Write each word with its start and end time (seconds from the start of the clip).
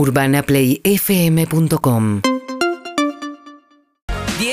UrbanaPlayFM.com 0.00 2.39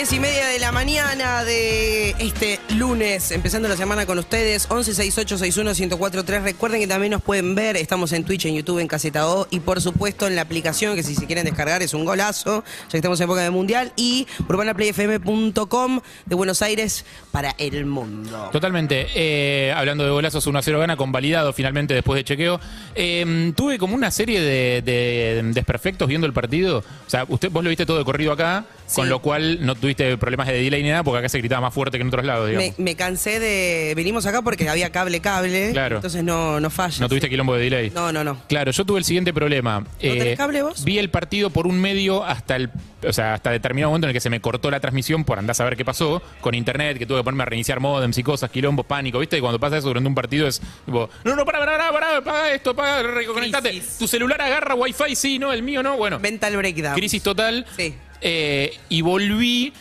10 0.08 0.14
y 0.14 0.20
media 0.22 0.48
de 0.48 0.60
la 0.60 0.72
mañana 0.72 1.44
de 1.44 2.12
este 2.12 2.62
lunes, 2.78 3.30
empezando 3.32 3.68
la 3.68 3.76
semana 3.76 4.06
con 4.06 4.18
ustedes, 4.18 4.70
1168611043. 4.70 6.44
Recuerden 6.44 6.80
que 6.80 6.88
también 6.88 7.12
nos 7.12 7.22
pueden 7.22 7.56
ver, 7.56 7.76
estamos 7.76 8.14
en 8.14 8.24
Twitch, 8.24 8.46
en 8.46 8.56
YouTube, 8.56 8.80
en 8.80 8.88
Caseta 8.88 9.28
O 9.28 9.48
y 9.50 9.60
por 9.60 9.82
supuesto 9.82 10.26
en 10.26 10.38
la 10.38 10.44
aplicación 10.44 10.96
que 10.96 11.04
si 11.04 11.14
se 11.14 11.26
quieren 11.26 11.44
descargar 11.44 11.82
es 11.82 11.94
un 11.94 12.06
golazo, 12.06 12.64
ya 12.84 12.92
que 12.92 12.98
estamos 13.00 13.20
en 13.20 13.26
época 13.26 13.42
de 13.42 13.50
mundial, 13.50 13.92
y 13.98 14.26
urbanaplayfm.com 14.48 16.00
de 16.26 16.36
Buenos 16.36 16.62
Aires 16.62 17.04
para 17.34 17.54
el 17.58 17.86
mundo. 17.86 18.48
Totalmente. 18.54 19.08
Eh, 19.14 19.74
hablando 19.76 20.06
de 20.06 20.12
golazos 20.12 20.48
1 20.48 20.58
a 20.58 20.62
0 20.62 20.80
gana, 20.80 20.96
convalidado 20.96 21.52
finalmente 21.52 21.94
después 21.94 22.16
de 22.16 22.24
chequeo. 22.24 22.62
Eh, 22.96 23.52
tuve 23.58 23.78
como 23.78 23.94
una 23.94 24.10
serie 24.12 24.40
de, 24.40 24.82
de 24.82 25.42
desperfectos 25.54 26.08
viendo 26.08 26.26
el 26.26 26.32
partido. 26.32 26.78
O 26.78 27.10
sea, 27.10 27.26
usted, 27.28 27.52
vos 27.52 27.62
lo 27.62 27.70
viste 27.70 27.86
todo 27.86 27.98
de 27.98 28.06
corrido 28.06 28.32
acá, 28.32 28.64
Sí. 28.88 28.96
con 28.96 29.10
lo 29.10 29.20
cual 29.20 29.66
no 29.66 29.76
tuviste 29.76 30.18
problemas 30.18 30.48
de 30.48 30.54
delay 30.54 30.82
ni 30.82 30.90
nada, 30.90 31.04
porque 31.04 31.20
acá 31.20 31.30
se 31.30 31.38
gritaba 31.40 31.62
más 31.62 31.74
fuerte 31.74 31.98
que 31.98 32.02
en 32.02 32.08
otros 32.08 32.26
lados, 32.26 32.48
digamos. 32.48 32.78
Me, 32.78 32.84
me 32.84 32.96
cansé 32.96 33.40
de. 33.40 33.94
Vinimos 33.96 34.26
acá 34.26 34.42
porque 34.42 34.68
había 34.70 34.90
cable, 34.92 35.20
cable. 35.20 35.72
Claro. 35.72 35.98
Entonces 35.98 36.24
no, 36.24 36.60
no 36.60 36.70
falla. 36.70 36.98
No 37.02 37.10
tuviste 37.10 37.30
quilombo 37.30 37.56
de 37.56 37.64
delay. 37.64 37.92
No, 37.94 38.12
no, 38.12 38.24
no. 38.24 38.38
Claro, 38.48 38.72
yo 38.72 38.86
tuve 38.86 39.00
el 39.00 39.06
siguiente 39.06 39.34
problema. 39.34 39.86
Eh, 40.00 40.18
tenés 40.18 40.38
cable 40.38 40.64
vos? 40.64 40.84
Vi 40.84 40.98
el 41.00 41.10
partido 41.10 41.50
por 41.50 41.68
un 41.68 41.80
medio 41.80 42.24
hasta 42.24 42.56
el, 42.56 42.70
o 43.06 43.14
sea, 43.14 43.34
hasta 43.34 43.52
determinado 43.52 43.92
momento 43.92 44.08
en 44.08 44.10
el 44.10 44.14
que 44.14 44.22
se 44.22 44.30
me 44.30 44.40
cortó 44.40 44.72
la 44.72 44.80
transmisión 44.80 45.24
por 45.24 45.38
andar 45.38 45.52
a 45.52 45.56
saber 45.56 45.76
qué 45.76 45.86
pasó 45.86 46.22
con 46.42 46.56
internet, 46.56 46.98
que 46.98 47.06
tuve 47.06 47.20
que 47.20 47.24
ponerme 47.24 47.44
a 47.44 47.48
reiniciar 47.48 47.80
modems 47.80 48.18
y 48.18 48.24
cosas, 48.24 48.50
quilombos, 48.50 48.86
pánico, 48.86 49.20
¿viste? 49.20 49.38
Y 49.38 49.42
cuando 49.42 49.60
pasa 49.60 49.78
eso 49.78 49.88
durante 49.88 50.08
un 50.08 50.16
partido 50.16 50.48
es 50.48 50.62
tipo, 50.86 51.10
no, 51.24 51.36
no, 51.36 51.46
para, 51.46 51.60
para, 51.60 51.92
para, 51.92 52.22
para 52.22 52.54
esto, 52.54 52.76
para, 52.76 53.04
reconectate. 53.04 53.84
Tu 54.00 54.08
celular 54.08 54.42
agarra 54.42 54.76
wifi, 54.76 55.16
sí, 55.16 55.40
no, 55.40 55.52
el 55.52 55.64
mío 55.64 55.84
no, 55.84 55.98
bueno. 55.98 56.20
Mental 56.20 56.56
breakdown. 56.58 56.96
Crisis 56.96 57.22
total. 57.22 57.66
Sí. 57.76 57.96
Eh, 58.22 58.78
y 58.90 59.02
volví, 59.02 59.74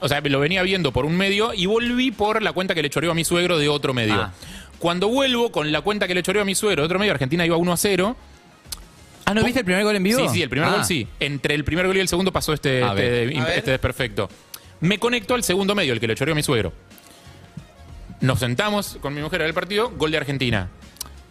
o 0.00 0.08
sea, 0.08 0.20
lo 0.20 0.40
venía 0.40 0.62
viendo 0.62 0.92
por 0.92 1.04
un 1.06 1.16
medio 1.16 1.52
y 1.54 1.66
volví 1.66 2.10
por 2.10 2.42
la 2.42 2.52
cuenta 2.52 2.74
que 2.74 2.82
le 2.82 2.90
choreó 2.90 3.12
a 3.12 3.14
mi 3.14 3.24
suegro 3.24 3.58
de 3.58 3.68
otro 3.68 3.94
medio. 3.94 4.14
Ah. 4.14 4.32
Cuando 4.78 5.08
vuelvo 5.08 5.50
con 5.52 5.72
la 5.72 5.80
cuenta 5.80 6.06
que 6.06 6.14
le 6.14 6.22
choreó 6.22 6.42
a 6.42 6.44
mi 6.44 6.54
suegro 6.54 6.82
de 6.82 6.86
otro 6.86 6.98
medio, 6.98 7.12
Argentina 7.12 7.46
iba 7.46 7.56
1 7.56 7.72
a 7.72 7.76
0. 7.76 8.16
Ah, 9.26 9.32
¿no 9.32 9.42
viste 9.42 9.60
el 9.60 9.64
primer 9.64 9.84
gol 9.84 9.96
en 9.96 10.02
vivo? 10.02 10.18
Sí, 10.18 10.28
sí, 10.34 10.42
el 10.42 10.50
primer 10.50 10.68
Ah. 10.68 10.72
gol 10.76 10.84
sí. 10.84 11.06
Entre 11.20 11.54
el 11.54 11.64
primer 11.64 11.86
gol 11.86 11.96
y 11.96 12.00
el 12.00 12.08
segundo 12.08 12.30
pasó 12.32 12.52
este, 12.52 12.82
este, 12.82 13.38
este 13.56 13.70
desperfecto. 13.70 14.28
Me 14.80 14.98
conecto 14.98 15.34
al 15.34 15.42
segundo 15.42 15.74
medio, 15.74 15.92
el 15.94 16.00
que 16.00 16.06
le 16.08 16.14
choreó 16.14 16.32
a 16.32 16.36
mi 16.36 16.42
suegro. 16.42 16.72
Nos 18.20 18.40
sentamos 18.40 18.98
con 19.00 19.14
mi 19.14 19.20
mujer 19.22 19.40
en 19.42 19.46
el 19.48 19.54
partido, 19.54 19.90
gol 19.96 20.10
de 20.10 20.16
Argentina. 20.18 20.68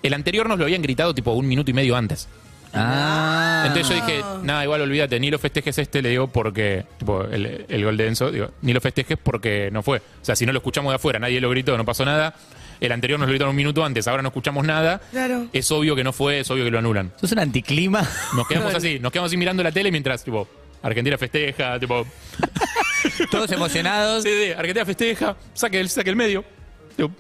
El 0.02 0.14
anterior 0.14 0.48
nos 0.48 0.58
lo 0.58 0.66
habían 0.66 0.81
gritado 0.81 1.14
tipo 1.14 1.31
un 1.33 1.48
minuto 1.48 1.70
y 1.72 1.73
medio 1.73 1.95
antes. 1.95 2.27
Ah. 2.73 3.63
Entonces 3.67 3.89
yo 3.89 4.05
dije, 4.05 4.23
nada, 4.43 4.63
igual 4.63 4.81
olvídate, 4.81 5.19
ni 5.19 5.29
lo 5.31 5.39
festejes 5.39 5.77
este, 5.77 6.02
le 6.02 6.09
digo, 6.09 6.27
porque, 6.27 6.85
tipo, 6.97 7.23
el, 7.23 7.65
el 7.67 7.83
gol 7.85 7.97
de 7.97 8.07
Enzo, 8.07 8.31
digo, 8.31 8.52
ni 8.61 8.73
lo 8.73 8.81
festejes 8.81 9.17
porque 9.21 9.69
no 9.71 9.83
fue. 9.83 9.99
O 9.99 10.25
sea, 10.25 10.35
si 10.35 10.45
no 10.45 10.52
lo 10.52 10.59
escuchamos 10.59 10.91
de 10.91 10.95
afuera, 10.95 11.19
nadie 11.19 11.39
lo 11.39 11.49
gritó, 11.49 11.77
no 11.77 11.85
pasó 11.85 12.03
nada. 12.05 12.33
El 12.81 12.91
anterior 12.91 13.19
nos 13.19 13.27
lo 13.27 13.31
gritaron 13.31 13.52
un 13.52 13.55
minuto 13.55 13.85
antes, 13.85 14.07
ahora 14.07 14.21
no 14.23 14.30
escuchamos 14.30 14.65
nada. 14.65 14.99
Claro. 15.11 15.47
Es 15.53 15.71
obvio 15.71 15.95
que 15.95 16.03
no 16.03 16.11
fue, 16.11 16.39
es 16.39 16.52
obvio 16.52 16.65
que 16.65 16.71
lo 16.71 16.80
anulan. 16.80 17.13
Sos 17.19 17.31
un 17.31 17.39
anticlima. 17.39 18.05
Nos 18.35 18.47
quedamos 18.47 18.73
así, 18.75 18.99
nos 18.99 19.11
quedamos 19.11 19.30
así 19.30 19.37
mirando 19.37 19.63
la 19.63 19.71
tele 19.71 19.91
mientras, 19.91 20.23
tipo, 20.23 20.47
Argentina 20.81 21.17
festeja, 21.17 21.80
tipo, 21.80 22.05
Todos 23.31 23.52
emocionados. 23.52 24.23
sí, 24.23 24.30
sí, 24.30 24.52
Argentina 24.52 24.85
festeja, 24.85 25.35
saque 25.53 25.80
el, 25.80 25.89
saque 25.89 26.09
el 26.09 26.15
medio. 26.15 26.43
No, 26.97 27.11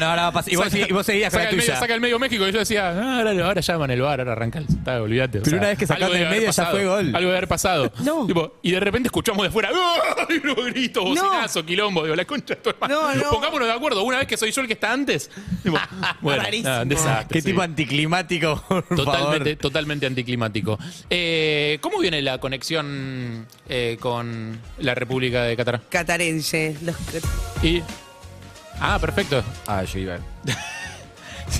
no, 0.00 0.06
ahora 0.06 0.22
va 0.22 0.26
a 0.28 0.32
pasar. 0.32 0.52
Y 0.52 0.56
vos, 0.56 0.66
saca- 0.70 0.86
y 0.88 0.92
vos 0.92 1.06
seguías 1.06 1.32
con 1.32 1.38
saca 1.40 1.44
la 1.44 1.50
el 1.50 1.56
medio, 1.56 1.66
tuya. 1.68 1.80
saca 1.80 1.94
el 1.94 2.00
medio 2.00 2.18
México 2.18 2.48
y 2.48 2.52
yo 2.52 2.58
decía, 2.58 2.90
ah, 2.90 3.18
ahora, 3.18 3.46
ahora 3.46 3.60
llaman 3.60 3.90
el 3.90 4.00
bar, 4.02 4.20
ahora 4.20 4.32
arranca 4.32 4.58
el. 4.58 4.64
Está, 4.66 5.00
olvídate. 5.02 5.38
o 5.38 5.42
Pero 5.42 5.50
sea, 5.50 5.58
una 5.58 5.68
vez 5.68 5.78
que 5.78 5.86
debe 5.86 6.04
el 6.04 6.10
medio 6.12 6.26
haber 6.28 6.40
ya 6.42 6.46
pasado, 6.48 6.70
fue 6.72 6.84
gol. 6.86 7.06
Algo 7.06 7.18
debe 7.20 7.30
haber 7.36 7.48
pasado. 7.48 7.92
No. 8.02 8.26
Tipo, 8.26 8.54
y 8.62 8.72
de 8.72 8.80
repente 8.80 9.06
escuchamos 9.08 9.42
de 9.44 9.50
fuera, 9.50 9.70
¡ay! 10.28 10.40
No 10.42 10.54
grito, 10.56 11.02
bocinazo, 11.04 11.64
quilombo, 11.64 12.02
digo, 12.02 12.16
la 12.16 12.24
concha 12.24 12.54
de 12.54 12.60
tu 12.60 12.70
hermano. 12.70 12.94
No, 12.94 13.14
no. 13.14 13.30
Pongámonos 13.30 13.68
de 13.68 13.74
acuerdo, 13.74 14.02
una 14.02 14.18
vez 14.18 14.26
que 14.26 14.36
soy 14.36 14.50
yo 14.50 14.60
el 14.60 14.66
que 14.66 14.72
está 14.74 14.92
antes. 14.92 15.30
Tipo, 15.62 15.78
bueno, 16.20 16.42
Rarísimo. 16.42 16.68
nada, 16.68 16.84
desastre, 16.84 17.28
Qué 17.34 17.40
sí. 17.42 17.48
tipo 17.50 17.62
anticlimático, 17.62 18.62
por 18.68 18.82
Totalmente, 18.84 19.50
favor. 19.50 19.56
totalmente 19.56 20.06
anticlimático. 20.06 20.78
Eh, 21.08 21.78
¿Cómo 21.80 21.98
viene 22.00 22.20
la 22.22 22.38
conexión 22.38 23.46
eh, 23.68 23.96
con 24.00 24.58
la 24.78 24.94
República 24.94 25.44
de 25.44 25.56
Qatar? 25.56 25.80
Catarense. 25.88 26.76
Los- 26.82 26.96
Y. 27.62 27.82
Ah, 28.80 28.98
perfecto. 28.98 29.42
Ah, 29.66 29.82
yo 29.84 29.98
iba. 30.00 30.18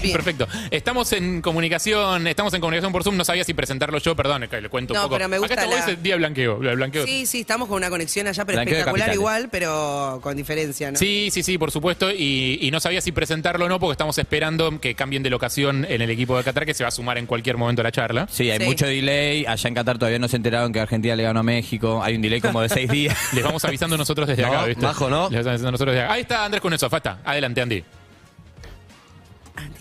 Bien. 0.01 0.15
Perfecto. 0.15 0.47
Estamos 0.71 1.13
en 1.13 1.43
comunicación, 1.43 2.27
estamos 2.27 2.53
en 2.55 2.61
comunicación 2.61 2.93
por 2.93 3.03
Zoom. 3.05 3.17
No 3.17 3.25
sabía 3.25 3.45
si 3.45 3.55
presentarlo 3.55 3.99
yo, 3.99 4.15
perdón, 4.17 4.47
le 4.51 4.69
cuento 4.69 4.95
No, 4.95 5.01
un 5.01 5.05
poco. 5.07 5.17
pero 5.17 5.29
me 5.29 5.39
gusta 5.39 5.55
Acá 5.55 5.65
está 5.65 5.87
la- 5.91 5.97
día 5.97 6.15
de 6.15 6.19
blanqueo, 6.19 6.57
blanqueo. 6.59 7.05
Sí, 7.07 7.27
sí, 7.27 7.41
estamos 7.41 7.69
con 7.69 7.77
una 7.77 7.91
conexión 7.91 8.27
allá, 8.27 8.45
pero 8.45 8.57
Blanqueo 8.57 8.79
espectacular 8.79 9.15
igual, 9.15 9.49
pero 9.51 10.21
con 10.23 10.37
diferencia, 10.37 10.91
¿no? 10.93 10.99
Sí, 10.99 11.29
sí, 11.33 11.43
sí, 11.43 11.59
por 11.59 11.71
supuesto. 11.71 12.11
Y, 12.11 12.59
y 12.61 12.71
no 12.71 12.81
sabía 12.81 13.01
si 13.01 13.13
presentarlo 13.13 13.67
o 13.67 13.69
no, 13.69 13.79
porque 13.81 13.93
estamos 13.93 14.17
esperando 14.19 14.81
que 14.81 14.95
cambien 14.95 15.23
de 15.23 15.31
locación 15.31 15.87
en 15.89 16.03
el 16.03 16.11
equipo 16.11 16.37
de 16.37 16.45
Qatar, 16.45 16.67
que 16.67 16.75
se 16.75 16.85
va 16.85 16.89
a 16.89 16.93
sumar 16.93 17.19
en 17.19 17.27
cualquier 17.27 17.57
momento 17.57 17.83
a 17.83 17.85
la 17.85 17.93
charla. 17.93 18.27
Sí, 18.31 18.51
hay 18.51 18.59
Sí. 18.59 18.65
mucho 18.65 18.87
delay. 18.87 19.45
Allá 19.47 19.69
en 19.69 19.75
Qatar 19.75 19.99
todavía 19.99 20.19
no 20.19 20.29
se 20.29 20.37
enteraron 20.37 20.73
que 20.73 20.81
Argentina 20.81 21.17
le 21.17 21.23
ganó 21.23 21.41
a 21.41 21.43
México. 21.43 22.03
Hay 22.03 22.17
un 22.17 22.23
delay 22.23 22.41
como 22.41 22.61
de 22.61 22.69
seis 22.69 22.89
días. 22.91 23.17
Les 23.33 23.45
vamos 23.45 23.65
avisando 23.65 23.97
nosotros 23.97 24.27
desde 24.29 24.43
No, 24.43 24.49
acá, 24.49 24.65
¿viste? 24.67 24.85
bajo, 24.85 25.09
¿no? 25.11 25.25
Les 25.31 25.33
vamos 25.39 25.47
avisando 25.49 25.71
nosotros 25.73 25.95
desde 25.95 26.05
acá. 26.05 26.15
Ahí 26.15 26.23
está 26.23 26.45
Andrés 26.45 26.61
con 26.63 26.73
el 26.73 26.79
sofá, 26.79 26.99
está. 26.99 27.19
Adelante, 27.25 27.61
Andy. 27.61 27.85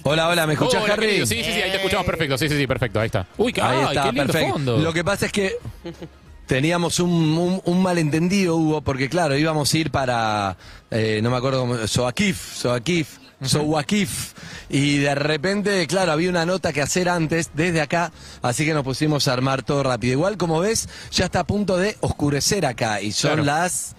Hola, 0.04 0.28
hola, 0.30 0.48
¿me 0.48 0.54
escuchás, 0.54 0.84
Hola, 0.84 0.94
Harry? 0.94 1.08
querido. 1.08 1.26
Sí, 1.26 1.36
sí, 1.44 1.52
sí, 1.54 1.62
ahí 1.62 1.70
te 1.72 1.78
escuchamos 1.78 2.06
perfecto. 2.06 2.38
Sí, 2.38 2.50
sí, 2.50 2.58
sí, 2.58 2.68
perfecto. 2.68 3.00
Ahí 3.00 3.06
está. 3.08 3.28
Uy, 3.38 3.54
qué, 3.54 3.62
Ahí 3.62 3.78
ay, 3.80 3.86
está, 3.90 4.04
qué 4.04 4.12
lindo 4.12 4.26
perfecto. 4.34 4.54
fondo. 4.54 4.78
Lo 4.80 4.94
que 4.94 5.04
pasa 5.04 5.26
es 5.28 5.32
que 5.32 5.56
teníamos 6.48 7.00
un, 7.00 7.12
un- 7.12 7.62
un 7.64 7.81
malentendido, 7.81 8.56
Hugo, 8.58 8.81
porque 8.81 9.10
claro, 9.10 9.38
íbamos 9.38 9.74
a 9.74 9.78
ir 9.78 9.92
para, 9.92 10.58
eh, 10.90 11.20
no 11.24 11.30
me 11.31 11.38
acuerdo 11.38 11.62
cómo, 11.62 11.88
Soakif, 11.88 12.54
Soakif, 12.56 13.18
Sowakif, 13.44 14.34
y 14.70 14.98
de 15.00 15.16
repente, 15.16 15.88
claro, 15.88 16.12
había 16.12 16.30
una 16.30 16.46
nota 16.46 16.74
que 16.74 16.81
hacer 16.81 17.10
antes, 17.10 17.52
desde 17.54 17.81
acá, 17.81 18.12
así 18.42 18.66
que 18.66 18.74
nos 18.74 18.84
pusimos 18.84 19.28
a 19.28 19.34
armar 19.34 19.64
todo 19.64 19.81
rápido. 19.84 20.14
Igual, 20.14 20.38
como 20.38 20.60
ves, 20.60 20.90
ya 21.12 21.26
está 21.26 21.40
a 21.42 21.44
punto 21.46 21.78
de 21.78 21.96
oscurecer 22.02 22.66
acá, 22.66 23.02
y 23.02 23.12
son 23.12 23.31
Claro. 23.31 23.44
las... 23.46 23.96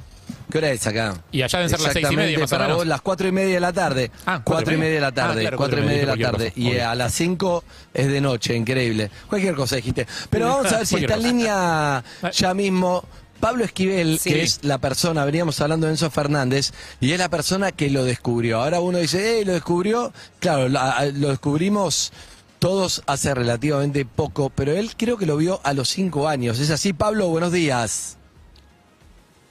¿Qué 0.52 0.58
hora 0.58 0.70
es 0.70 0.86
acá? 0.86 1.14
Y 1.32 1.40
allá 1.40 1.60
deben 1.60 1.70
ser 1.70 1.80
las 1.80 1.92
seis 1.94 2.06
y 2.10 2.14
media, 2.16 2.44
o 2.44 2.46
para 2.46 2.64
menos. 2.64 2.76
vos 2.76 2.86
las 2.86 3.00
cuatro 3.00 3.26
y 3.26 3.32
media 3.32 3.54
de 3.54 3.60
la 3.60 3.72
tarde. 3.72 4.10
Ah, 4.26 4.42
cuatro 4.44 4.74
y 4.74 4.76
media 4.76 4.96
de 4.96 5.00
la 5.00 5.12
tarde, 5.12 5.38
Ah, 5.38 5.40
claro, 5.40 5.56
cuatro 5.56 5.78
y 5.82 5.86
media 5.86 6.00
de 6.00 6.06
la 6.06 6.16
tarde. 6.30 6.48
cosa, 6.50 6.60
Y 6.60 6.68
obvio. 6.72 6.88
a 6.90 6.94
las 6.94 7.14
cinco 7.14 7.64
es 7.94 8.06
de 8.08 8.20
noche, 8.20 8.54
increíble. 8.54 9.10
Cualquier 9.30 9.54
cosa 9.54 9.76
dijiste. 9.76 10.06
Pero 10.28 10.48
vamos 10.50 10.70
a 10.70 10.76
ver 10.78 10.86
si 10.86 10.96
está 10.96 11.14
en 11.14 11.22
línea 11.22 12.04
ya 12.34 12.52
mismo. 12.52 13.02
Pablo 13.40 13.64
Esquivel, 13.64 14.18
Sí. 14.20 14.30
que 14.30 14.42
es 14.42 14.60
la 14.62 14.76
persona, 14.78 15.24
veníamos 15.24 15.60
hablando 15.62 15.86
de 15.86 15.94
Enzo 15.94 16.10
Fernández, 16.10 16.72
y 17.00 17.10
es 17.12 17.18
la 17.18 17.28
persona 17.30 17.72
que 17.72 17.88
lo 17.90 18.04
descubrió. 18.04 18.60
Ahora 18.62 18.78
uno 18.80 18.98
dice, 18.98 19.40
eh, 19.40 19.44
lo 19.44 19.52
descubrió. 19.54 20.12
Claro, 20.38 20.68
la- 20.68 21.06
lo 21.14 21.30
descubrimos 21.30 22.12
todos 22.60 23.02
hace 23.06 23.34
relativamente 23.34 24.04
poco, 24.04 24.50
pero 24.54 24.72
él 24.76 24.92
creo 24.96 25.16
que 25.16 25.26
lo 25.26 25.36
vio 25.38 25.60
a 25.64 25.72
los 25.72 25.88
cinco 25.88 26.28
años. 26.28 26.60
¿Es 26.60 26.70
así, 26.70 26.92
Pablo? 26.92 27.28
Buenos 27.30 27.50
días. 27.50 28.16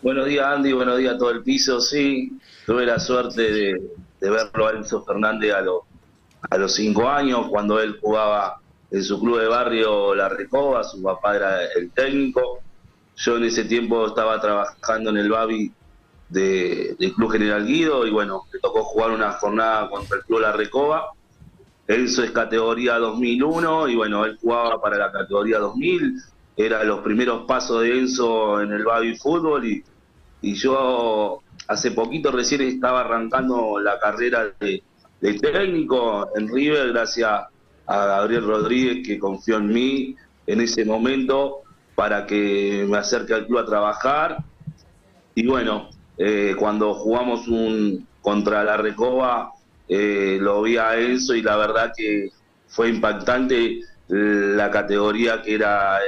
Buenos 0.02 0.26
días, 0.26 0.46
Andy. 0.46 0.74
Buenos 0.74 0.98
días 0.98 1.16
a 1.16 1.18
todo 1.18 1.30
el 1.32 1.44
piso. 1.44 1.80
Sí, 1.80 2.32
tuve 2.66 2.86
la 2.86 3.00
suerte 3.00 3.42
de, 3.52 3.82
verlo 4.20 4.68
a 4.68 4.72
Enzo 4.72 5.04
Fernández 5.04 5.54
a, 5.54 5.62
los 5.62 5.82
a 6.50 6.58
los 6.58 6.74
cinco 6.74 7.08
años, 7.08 7.48
cuando 7.50 7.80
él 7.80 8.00
jugaba 8.02 8.58
en 8.90 9.04
su 9.04 9.20
club 9.20 9.40
de 9.40 9.48
barrio 9.48 10.16
La 10.16 10.28
Recoba. 10.30 10.84
Su 10.84 11.02
papá 11.04 11.36
era 11.36 11.66
el 11.76 11.92
técnico. 11.92 12.60
Yo 13.16 13.38
en 13.38 13.44
ese 13.44 13.66
tiempo 13.66 14.08
estaba 14.08 14.42
trabajando 14.42 15.12
en 15.12 15.18
el 15.18 15.30
Babi 15.30 15.72
de- 16.30 16.96
del 16.98 17.14
Club 17.14 17.32
General 17.32 17.64
Guido 17.66 18.08
y 18.08 18.12
bueno, 18.12 18.44
le 18.52 18.60
tocó 18.60 18.84
jugar 18.84 19.12
una 19.12 19.34
jornada 19.34 19.90
contra 19.90 20.18
el 20.18 20.24
Club 20.24 20.40
La 20.40 20.52
Recoba. 20.52 21.12
Enzo 21.88 22.24
es 22.24 22.32
categoría 22.32 22.98
2001 22.98 23.88
y 23.90 23.96
bueno, 23.96 24.26
él 24.26 24.38
jugaba 24.42 24.82
para 24.82 24.98
la 24.98 25.12
categoría 25.12 25.60
2000. 25.60 26.16
Era 26.58 26.84
los 26.84 27.02
primeros 27.02 27.46
pasos 27.46 27.82
de 27.82 28.00
Enzo 28.00 28.62
en 28.62 28.72
el 28.72 28.84
Babi 28.84 29.16
Fútbol 29.18 29.66
y, 29.66 29.84
y 30.42 30.56
yo 30.56 31.42
hace 31.68 31.92
poquito 31.92 32.32
recién 32.32 32.62
estaba 32.62 33.02
arrancando 33.02 33.80
la 33.80 34.00
carrera 34.00 34.52
de, 34.60 34.84
de 35.20 35.34
técnico 35.36 36.30
en 36.36 36.48
River 36.54 36.94
gracias 36.94 37.44
a 37.88 38.06
Gabriel 38.06 38.46
Rodríguez 38.46 39.06
que 39.06 39.20
confió 39.20 39.58
en 39.58 39.68
mí 39.68 40.16
en 40.48 40.62
ese 40.62 40.86
momento 40.86 41.62
para 41.96 42.26
que 42.26 42.86
me 42.90 42.98
acerque 42.98 43.34
al 43.34 43.46
club 43.46 43.60
a 43.60 43.66
trabajar. 43.66 44.38
Y 45.36 45.46
bueno, 45.46 45.90
eh, 46.18 46.56
cuando 46.58 46.94
jugamos 46.94 47.48
un 47.48 48.08
contra 48.22 48.64
la 48.64 48.78
Recoba, 48.78 49.52
eh, 49.88 50.38
lo 50.40 50.62
vi 50.62 50.78
a 50.78 50.98
Enzo 51.00 51.36
y 51.36 51.42
la 51.42 51.58
verdad 51.58 51.94
que 51.96 52.30
fue 52.68 52.90
impactante 52.90 53.82
la 54.08 54.70
categoría 54.70 55.42
que 55.42 55.56
era 55.56 56.00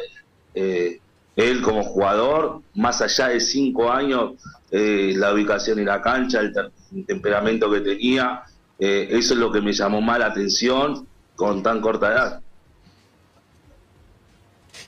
eh, 0.54 1.00
él 1.36 1.62
como 1.62 1.84
jugador, 1.84 2.62
más 2.76 3.02
allá 3.02 3.30
de 3.30 3.40
cinco 3.40 3.92
años, 3.92 4.34
eh, 4.72 5.14
la 5.16 5.34
ubicación 5.34 5.80
en 5.80 5.86
la 5.86 6.02
cancha, 6.02 6.40
el, 6.40 6.54
temperamento 7.06 7.72
que 7.72 7.82
tenía, 7.82 8.44
eh, 8.78 9.08
eso 9.12 9.34
es 9.34 9.40
lo 9.40 9.52
que 9.52 9.62
me 9.62 9.74
llamó 9.74 10.02
más 10.02 10.20
la 10.20 10.28
atención 10.28 11.08
con 11.36 11.64
tan 11.64 11.82
corta 11.82 12.12
edad. 12.12 12.42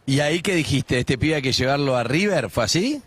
¿Y 0.06 0.20
ahí 0.20 0.42
qué 0.42 0.54
dijiste? 0.54 1.00
¿Este 1.00 1.18
pibe 1.18 1.36
hay 1.36 1.42
que 1.42 1.52
llevarlo 1.52 1.96
a 1.96 2.04
River? 2.04 2.50
¿Fue 2.52 2.64
así? 2.64 3.02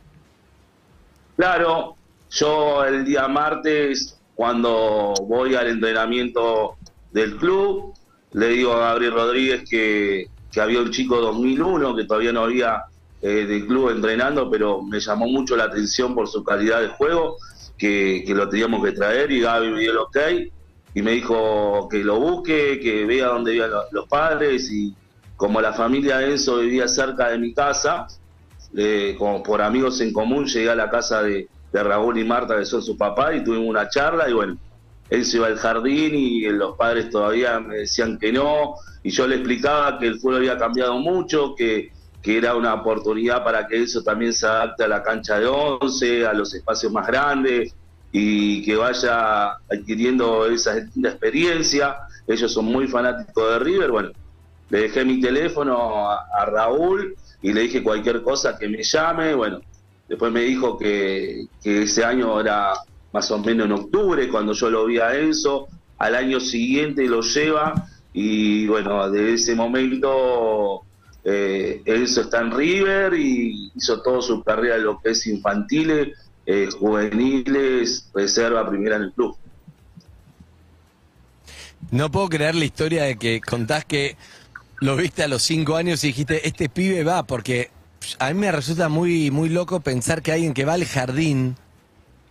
Claro, 1.37 1.95
yo 2.31 2.85
el 2.85 3.05
día 3.05 3.29
martes, 3.29 4.19
cuando 4.35 5.15
voy 5.29 5.55
al 5.55 5.69
entrenamiento 5.69 6.77
del 7.13 7.37
club, 7.37 7.95
le 8.33 8.49
digo 8.49 8.73
a 8.73 8.81
Gabriel 8.81 9.13
Rodríguez 9.13 9.69
que, 9.69 10.29
que 10.51 10.61
había 10.61 10.81
un 10.81 10.91
chico 10.91 11.21
2001 11.21 11.95
que 11.95 12.05
todavía 12.05 12.33
no 12.33 12.43
había 12.43 12.85
eh, 13.21 13.47
del 13.47 13.67
club 13.67 13.91
entrenando, 13.91 14.49
pero 14.49 14.83
me 14.83 15.01
llamó 15.01 15.27
mucho 15.27 15.57
la 15.57 15.65
atención 15.65 16.15
por 16.15 16.29
su 16.29 16.45
calidad 16.45 16.81
de 16.81 16.89
juego, 16.89 17.37
que, 17.77 18.25
lo 18.29 18.49
teníamos 18.49 18.85
que 18.85 18.93
traer 18.93 19.31
y 19.33 19.41
Gaby 19.41 19.71
me 19.71 19.81
dio 19.81 19.91
el 19.93 19.99
ok 19.99 20.17
y 20.95 21.03
me 21.03 21.13
dijo 21.13 21.89
que 21.91 21.99
lo 21.99 22.19
busque, 22.21 22.79
que 22.81 23.07
vea 23.07 23.27
dónde 23.27 23.53
vivían 23.53 23.71
los, 23.93 24.09
padres 24.09 24.71
y 24.71 24.95
como 25.37 25.61
la 25.61 25.73
familia 25.73 26.19
de 26.19 26.33
Enzo 26.33 26.59
vivía 26.59 26.89
cerca 26.89 27.29
de 27.31 27.39
mi 27.39 27.53
casa, 27.55 28.07
eh, 28.77 29.15
como 29.19 29.43
por 29.43 29.63
amigos 29.63 30.01
en 30.01 30.13
común, 30.13 30.47
llegué 30.47 30.71
a 30.71 30.75
la 30.75 30.91
casa 30.91 31.23
de, 31.23 31.49
de 31.73 31.83
Raúl 31.83 32.19
y 32.19 32.25
Marta, 32.25 32.57
que 32.57 32.65
son 32.65 32.83
su 32.83 32.97
papá, 32.97 33.35
y 33.35 33.45
tuvimos 33.45 33.69
una 33.69 33.89
charla 33.89 34.29
y 34.29 34.33
bueno, 34.33 34.59
se 35.11 35.37
iba 35.37 35.47
al 35.47 35.57
jardín 35.57 36.15
y 36.15 36.43
los 36.51 36.77
padres 36.77 37.11
todavía 37.11 37.59
me 37.61 37.79
decían 37.79 38.19
que 38.19 38.33
no, 38.33 38.75
y 39.03 39.11
yo 39.11 39.27
le 39.27 39.37
explicaba 39.37 39.99
que 39.99 40.07
el 40.07 40.21
fútbol 40.21 40.37
había 40.37 40.59
cambiado 40.59 40.99
mucho, 40.99 41.55
que, 41.57 41.91
que 42.23 42.37
era 42.37 42.55
una 42.55 42.75
oportunidad 42.75 43.45
para 43.45 43.67
que 43.67 43.83
eso 43.83 44.03
también 44.03 44.33
se 44.33 44.47
adapte 44.47 44.85
a 44.85 44.89
la 44.89 45.03
cancha 45.03 45.39
de 45.39 45.47
11, 45.47 46.27
a 46.27 46.33
los 46.33 46.53
espacios 46.55 46.93
más 46.93 47.07
grandes, 47.07 47.75
y 48.11 48.65
que 48.65 48.77
vaya 48.77 49.53
adquiriendo 49.71 50.47
esa 50.47 50.79
experiencia. 50.79 51.97
Ellos 52.27 52.53
son 52.53 52.67
muy 52.67 52.87
fanáticos 52.87 53.51
de 53.51 53.59
River, 53.61 53.91
bueno, 53.91 54.11
le 54.71 54.81
dejé 54.83 55.05
mi 55.05 55.21
teléfono 55.21 56.11
a, 56.11 56.27
a 56.35 56.47
Raúl 56.47 57.15
y 57.41 57.53
le 57.53 57.63
dije 57.63 57.83
cualquier 57.83 58.23
cosa 58.23 58.59
que 58.59 58.69
me 58.69 58.83
llame, 58.83 59.35
bueno, 59.35 59.61
después 60.09 60.33
me 60.33 60.41
dijo 60.41 60.77
que, 60.77 61.47
que 61.63 61.83
ese 61.83 62.05
año 62.05 62.41
era 62.41 62.73
más 63.13 63.31
o 63.31 63.39
menos 63.39 63.67
en 63.67 63.73
octubre, 63.73 64.29
cuando 64.29 64.53
yo 64.53 64.71
lo 64.71 64.87
vi 64.87 64.99
a 64.99 65.15
Enzo, 65.19 65.69
al 65.99 66.15
año 66.15 66.41
siguiente 66.41 67.07
lo 67.07 67.23
lleva 67.23 67.75
y 68.13 68.67
bueno, 68.67 69.11
de 69.11 69.35
ese 69.35 69.55
momento 69.55 70.83
eh, 71.31 71.83
Enzo 71.85 72.23
está 72.23 72.41
en 72.41 72.53
River 72.53 73.13
y 73.13 73.71
hizo 73.75 74.01
toda 74.01 74.23
su 74.23 74.43
carrera 74.43 74.77
en 74.77 74.85
lo 74.85 74.99
que 74.99 75.11
es 75.11 75.27
infantiles, 75.27 76.17
eh, 76.47 76.69
juveniles, 76.79 78.09
reserva, 78.15 78.67
primera 78.67 78.97
en 78.97 79.03
el 79.03 79.13
club. 79.13 79.37
No 81.91 82.11
puedo 82.11 82.31
creer 82.31 82.55
la 82.55 82.65
historia 82.65 83.05
de 83.05 83.17
que 83.17 83.43
contás 83.43 83.85
que 83.85 84.17
lo 84.81 84.97
viste 84.97 85.23
a 85.23 85.29
los 85.29 85.43
cinco 85.43 85.77
años 85.77 86.03
y 86.03 86.09
dijiste, 86.09 86.49
este 86.49 86.71
pibe 86.71 87.05
va, 87.05 87.25
porque 87.25 87.71
a 88.19 88.29
mí 88.29 88.35
me 88.35 88.51
resulta 88.51 88.89
muy, 88.89 89.31
muy 89.31 89.51
loco 89.51 89.81
pensar 89.81 90.23
que 90.23 90.33
alguien 90.33 90.55
que 90.55 90.65
va 90.65 90.75
al 90.75 90.87
jardín 90.87 91.57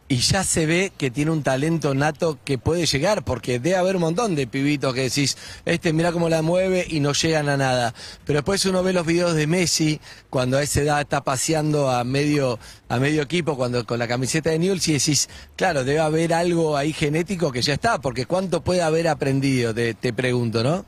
y 0.09 0.17
ya 0.17 0.43
se 0.43 0.65
ve 0.65 0.91
que 0.97 1.11
tiene 1.11 1.31
un 1.31 1.43
talento 1.43 1.93
nato 1.93 2.39
que 2.45 2.57
puede 2.57 2.85
llegar, 2.85 3.23
porque 3.23 3.59
debe 3.59 3.75
haber 3.75 3.97
un 3.97 4.03
montón 4.03 4.35
de 4.35 4.47
pibitos 4.47 4.93
que 4.93 5.01
decís, 5.01 5.37
este 5.65 5.91
mira 5.91 6.13
cómo 6.13 6.29
la 6.29 6.41
mueve 6.41 6.85
y 6.87 7.01
no 7.01 7.11
llegan 7.11 7.49
a 7.49 7.57
nada. 7.57 7.93
Pero 8.25 8.37
después 8.37 8.65
uno 8.65 8.83
ve 8.83 8.93
los 8.93 9.05
videos 9.05 9.35
de 9.35 9.47
Messi, 9.47 9.99
cuando 10.29 10.57
a 10.57 10.63
esa 10.63 10.81
edad 10.81 11.01
está 11.01 11.21
paseando 11.21 11.91
a 11.91 12.03
medio, 12.05 12.57
a 12.87 12.99
medio 12.99 13.21
equipo, 13.21 13.57
cuando 13.57 13.85
con 13.85 13.99
la 13.99 14.07
camiseta 14.07 14.49
de 14.49 14.59
Newell's, 14.59 14.87
y 14.87 14.93
decís, 14.93 15.29
claro, 15.57 15.83
debe 15.83 15.99
haber 15.99 16.33
algo 16.33 16.77
ahí 16.77 16.93
genético 16.93 17.51
que 17.51 17.61
ya 17.61 17.73
está, 17.73 17.99
porque 17.99 18.25
cuánto 18.25 18.61
puede 18.61 18.81
haber 18.81 19.09
aprendido, 19.09 19.73
te, 19.73 19.93
te 19.93 20.13
pregunto, 20.13 20.63
¿no? 20.63 20.85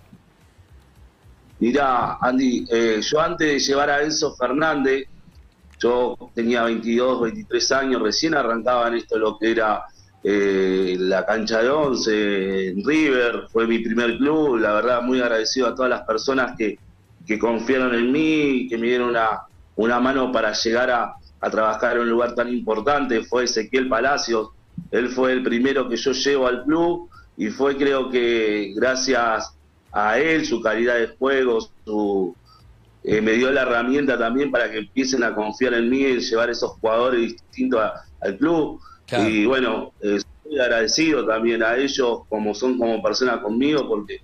Mirá, 1.59 2.17
Andy, 2.21 2.65
eh, 2.71 3.01
yo 3.01 3.19
antes 3.19 3.47
de 3.47 3.59
llevar 3.59 3.89
a 3.89 4.01
Enzo 4.01 4.33
Fernández, 4.37 5.09
yo 5.79 6.17
tenía 6.33 6.63
22, 6.63 7.21
23 7.21 7.71
años, 7.71 8.01
recién 8.01 8.35
arrancaba 8.35 8.87
en 8.87 8.95
esto 8.95 9.17
lo 9.17 9.37
que 9.37 9.51
era 9.51 9.83
eh, 10.23 10.97
la 10.99 11.25
cancha 11.25 11.61
de 11.61 11.69
once, 11.69 12.69
en 12.69 12.85
River, 12.85 13.47
fue 13.51 13.65
mi 13.65 13.79
primer 13.79 14.17
club, 14.17 14.57
la 14.57 14.73
verdad 14.73 15.01
muy 15.01 15.21
agradecido 15.21 15.67
a 15.67 15.75
todas 15.75 15.89
las 15.89 16.01
personas 16.01 16.55
que, 16.57 16.77
que 17.25 17.39
confiaron 17.39 17.95
en 17.95 18.11
mí, 18.11 18.67
que 18.67 18.77
me 18.77 18.87
dieron 18.87 19.09
una, 19.09 19.43
una 19.77 19.99
mano 19.99 20.31
para 20.31 20.51
llegar 20.51 20.91
a, 20.91 21.13
a 21.39 21.49
trabajar 21.49 21.95
en 21.95 22.03
un 22.03 22.09
lugar 22.09 22.35
tan 22.35 22.49
importante, 22.49 23.23
fue 23.23 23.45
Ezequiel 23.45 23.87
Palacios, 23.87 24.49
él 24.91 25.09
fue 25.09 25.31
el 25.33 25.43
primero 25.43 25.87
que 25.87 25.95
yo 25.95 26.11
llevo 26.11 26.47
al 26.47 26.63
club 26.63 27.09
y 27.37 27.47
fue 27.47 27.77
creo 27.77 28.09
que 28.09 28.73
gracias 28.75 29.53
a 29.91 30.19
él, 30.19 30.45
su 30.45 30.61
calidad 30.61 30.95
de 30.95 31.07
juego, 31.07 31.59
su, 31.85 32.35
eh, 33.03 33.21
me 33.21 33.33
dio 33.33 33.51
la 33.51 33.61
herramienta 33.63 34.17
también 34.17 34.51
para 34.51 34.69
que 34.69 34.79
empiecen 34.79 35.23
a 35.23 35.33
confiar 35.33 35.73
en 35.73 35.89
mí 35.89 35.99
y 36.01 36.19
llevar 36.19 36.49
esos 36.49 36.71
jugadores 36.71 37.21
distintos 37.21 37.79
a- 37.81 37.93
al 38.21 38.37
club. 38.37 38.79
Claro. 39.05 39.29
Y 39.29 39.45
bueno, 39.45 39.93
eh, 40.01 40.17
estoy 40.17 40.59
agradecido 40.59 41.25
también 41.25 41.63
a 41.63 41.75
ellos 41.77 42.21
como 42.27 42.53
son 42.53 42.77
como 42.77 43.01
personas 43.01 43.39
conmigo 43.39 43.87
porque 43.87 44.17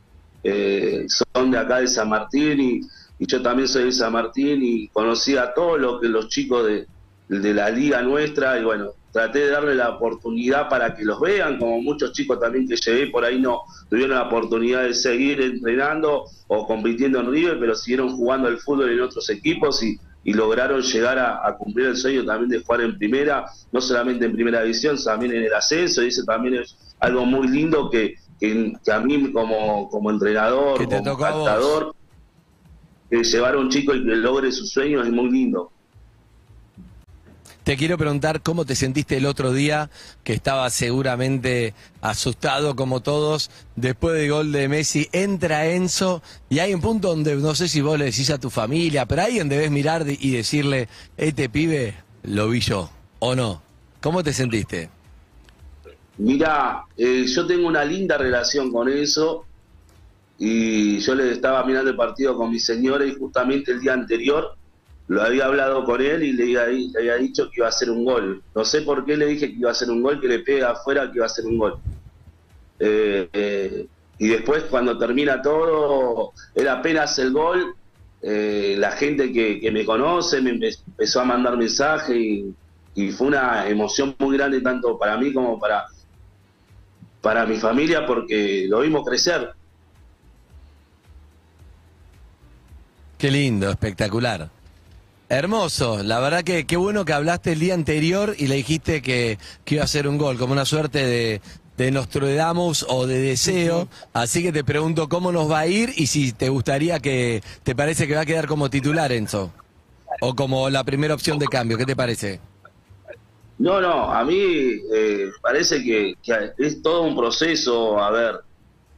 eh, 0.44 1.06
son 1.08 1.52
de 1.52 1.58
acá 1.58 1.80
de 1.80 1.88
San 1.88 2.10
Martín 2.10 2.60
y, 2.60 2.82
y 3.18 3.26
yo 3.28 3.42
también 3.42 3.68
soy 3.68 3.86
de 3.86 3.92
San 3.92 4.12
Martín 4.14 4.60
y 4.62 4.90
conocí 4.90 5.38
a 5.38 5.54
todos 5.54 5.80
los 5.80 6.02
que 6.02 6.08
los 6.08 6.28
chicos 6.30 6.68
de, 6.68 6.86
de 7.30 7.54
la 7.54 7.70
liga 7.70 8.02
nuestra 8.02 8.60
y 8.60 8.64
bueno, 8.64 8.92
traté 9.16 9.40
de 9.40 9.50
darle 9.50 9.76
la 9.76 9.92
oportunidad 9.92 10.68
para 10.68 10.94
que 10.94 11.06
los 11.06 11.22
vean, 11.22 11.58
como 11.58 11.82
muchos 11.82 12.12
chicos 12.12 12.38
también 12.38 12.68
que 12.68 12.76
llevé 12.76 13.08
por 13.08 13.24
ahí 13.24 13.40
no 13.40 13.62
tuvieron 13.90 14.18
la 14.18 14.24
oportunidad 14.24 14.84
de 14.84 14.94
seguir 14.94 15.40
entrenando 15.40 16.26
o 16.48 16.68
compitiendo 16.68 17.22
en 17.22 17.32
River, 17.32 17.58
pero 17.58 17.76
siguieron 17.76 18.10
jugando 18.10 18.50
al 18.50 18.58
fútbol 18.58 18.92
en 18.92 19.00
otros 19.00 19.30
equipos 19.30 19.82
y, 19.84 19.98
y 20.26 20.34
lograron 20.34 20.82
llegar 20.82 21.18
a, 21.18 21.48
a 21.48 21.56
cumplir 21.56 21.88
el 21.88 21.96
sueño 21.96 22.26
también 22.26 22.50
de 22.50 22.60
jugar 22.60 22.82
en 22.82 22.98
primera, 22.98 23.46
no 23.72 23.80
solamente 23.80 24.26
en 24.26 24.34
primera 24.34 24.64
división, 24.64 25.02
también 25.02 25.32
en 25.32 25.44
el 25.44 25.54
ascenso, 25.54 26.04
y 26.04 26.08
eso 26.08 26.26
también 26.26 26.56
es 26.56 26.76
algo 27.00 27.26
muy 27.26 27.48
lindo 27.48 27.90
que, 27.90 28.16
que, 28.38 28.74
que 28.84 28.92
a 28.92 29.00
mí 29.00 29.32
como, 29.32 29.88
como 29.88 30.12
entrenador, 30.12 30.86
como 30.86 31.18
captador, 31.18 31.96
que 33.10 33.24
llevar 33.24 33.56
a 33.56 33.60
un 33.60 33.70
chico 33.70 33.96
y 33.96 34.04
que 34.04 34.16
logre 34.18 34.52
sus 34.52 34.72
sueños 34.72 35.08
es 35.08 35.14
muy 35.14 35.32
lindo. 35.32 35.72
Te 37.66 37.78
quiero 37.78 37.98
preguntar 37.98 38.44
cómo 38.44 38.64
te 38.64 38.76
sentiste 38.76 39.18
el 39.18 39.26
otro 39.26 39.52
día, 39.52 39.90
que 40.24 40.34
estabas 40.34 40.72
seguramente 40.72 41.74
asustado 42.00 42.76
como 42.76 43.02
todos, 43.02 43.50
después 43.76 44.14
del 44.14 44.30
gol 44.30 44.52
de 44.52 44.68
Messi, 44.68 45.10
entra 45.12 45.66
Enzo 45.66 46.22
y 46.48 46.60
hay 46.60 46.76
un 46.76 46.82
punto 46.82 47.08
donde 47.08 47.36
no 47.38 47.56
sé 47.56 47.68
si 47.68 47.82
vos 47.82 47.98
le 47.98 48.06
decís 48.06 48.30
a 48.30 48.38
tu 48.38 48.52
familia, 48.52 49.08
pero 49.08 49.24
alguien 49.24 49.50
debes 49.50 49.72
mirar 49.72 50.06
y 50.08 50.30
decirle, 50.30 50.90
este 51.18 51.50
pibe 51.50 51.96
lo 52.22 52.50
vi 52.50 52.60
yo, 52.60 52.92
o 53.18 53.34
no. 53.34 53.64
¿Cómo 54.00 54.24
te 54.24 54.32
sentiste? 54.32 54.92
Mira, 56.20 56.84
eh, 56.96 57.26
yo 57.26 57.48
tengo 57.48 57.68
una 57.68 57.84
linda 57.84 58.16
relación 58.16 58.72
con 58.72 58.90
eso 58.90 59.44
y 60.38 61.00
yo 61.00 61.16
le 61.16 61.32
estaba 61.32 61.66
mirando 61.66 61.90
el 61.90 61.98
partido 61.98 62.38
con 62.38 62.52
mi 62.52 62.60
señora 62.60 63.08
y 63.08 63.16
justamente 63.16 63.72
el 63.72 63.82
día 63.82 63.94
anterior 63.94 64.56
lo 65.08 65.22
había 65.22 65.46
hablado 65.46 65.86
con 65.86 66.02
él 66.02 66.24
y 66.24 66.34
le 66.34 66.60
había, 66.60 67.16
dicho 67.16 67.46
que 67.46 67.60
iba 67.60 67.68
a 67.68 67.70
hacer 67.70 67.90
un 67.90 68.06
gol. 68.06 68.44
No 68.56 68.66
sé 68.66 68.82
por 68.82 69.06
qué 69.06 69.16
le 69.18 69.28
dije 69.28 69.48
que 69.48 69.60
iba 69.60 69.70
a 69.70 69.74
hacer 69.74 69.90
un 69.90 70.02
gol, 70.02 70.20
que 70.20 70.28
le 70.28 70.40
pega 70.40 70.72
afuera 70.72 71.12
que 71.12 71.18
iba 71.18 71.26
a 71.26 71.28
hacer 71.28 71.46
un 71.46 71.58
gol. 71.58 71.78
Eh, 72.80 73.30
eh, 73.32 73.88
y 74.18 74.28
después 74.28 74.64
cuando 74.64 74.98
termina 74.98 75.42
todo, 75.42 76.34
era 76.54 76.80
apenas 76.80 77.18
el 77.20 77.32
gol, 77.32 77.76
eh, 78.22 78.76
la 78.80 78.92
gente 78.94 79.32
que, 79.32 79.70
me 79.72 79.86
conoce 79.86 80.42
me 80.42 80.54
empe- 80.54 80.76
empezó 80.88 81.22
a 81.22 81.26
mandar 81.26 81.58
mensajes 81.58 82.16
y, 82.16 82.56
y 82.96 83.12
fue 83.12 83.28
una 83.28 83.68
emoción 83.68 84.16
muy 84.18 84.38
grande 84.38 84.62
tanto 84.62 84.98
para 84.98 85.18
mí 85.18 85.32
como 85.32 85.60
para, 85.60 85.84
para 87.22 87.46
mi 87.46 87.58
familia 87.58 88.06
porque 88.08 88.66
lo 88.68 88.80
vimos 88.80 89.06
crecer. 89.06 89.54
Qué 93.20 93.30
lindo, 93.30 93.70
espectacular. 93.70 94.50
Hermoso, 95.28 96.04
la 96.04 96.20
verdad 96.20 96.44
que 96.44 96.66
qué 96.66 96.78
bueno 96.78 97.04
que 97.04 97.14
hablaste 97.14 97.54
el 97.54 97.60
día 97.60 97.74
anterior 97.74 98.36
y 98.38 98.48
le 98.48 98.56
dijiste 98.56 99.02
que, 99.02 99.40
que 99.64 99.76
iba 99.76 99.84
a 99.84 99.88
ser 99.88 100.08
un 100.08 100.20
gol, 100.20 100.38
como 100.38 100.54
una 100.54 100.66
suerte 100.66 101.04
de, 101.04 101.42
de 101.78 101.92
Nostradamus 101.92 102.86
o 102.88 103.08
de 103.08 103.20
deseo. 103.20 103.88
Así 104.14 104.44
que 104.44 104.52
te 104.52 104.64
pregunto 104.64 105.10
cómo 105.10 105.32
nos 105.32 105.50
va 105.50 105.60
a 105.60 105.68
ir 105.68 105.92
y 105.96 106.08
si 106.08 106.32
te 106.32 106.50
gustaría 106.50 107.00
que, 107.00 107.42
¿te 107.64 107.76
parece 107.76 108.08
que 108.08 108.16
va 108.16 108.22
a 108.22 108.26
quedar 108.26 108.48
como 108.48 108.70
titular, 108.70 109.12
Enzo? 109.12 109.52
O 110.22 110.36
como 110.36 110.70
la 110.70 110.84
primera 110.84 111.16
opción 111.16 111.40
de 111.40 111.48
cambio, 111.48 111.78
¿qué 111.78 111.86
te 111.86 111.96
parece? 111.96 112.40
No, 113.58 113.82
no, 113.82 114.12
a 114.12 114.24
mí 114.24 114.36
eh, 114.94 115.32
parece 115.42 115.82
que, 115.82 116.16
que 116.22 116.52
es 116.58 116.82
todo 116.82 117.04
un 117.04 117.16
proceso, 117.16 118.00
a 118.00 118.12
ver, 118.12 118.36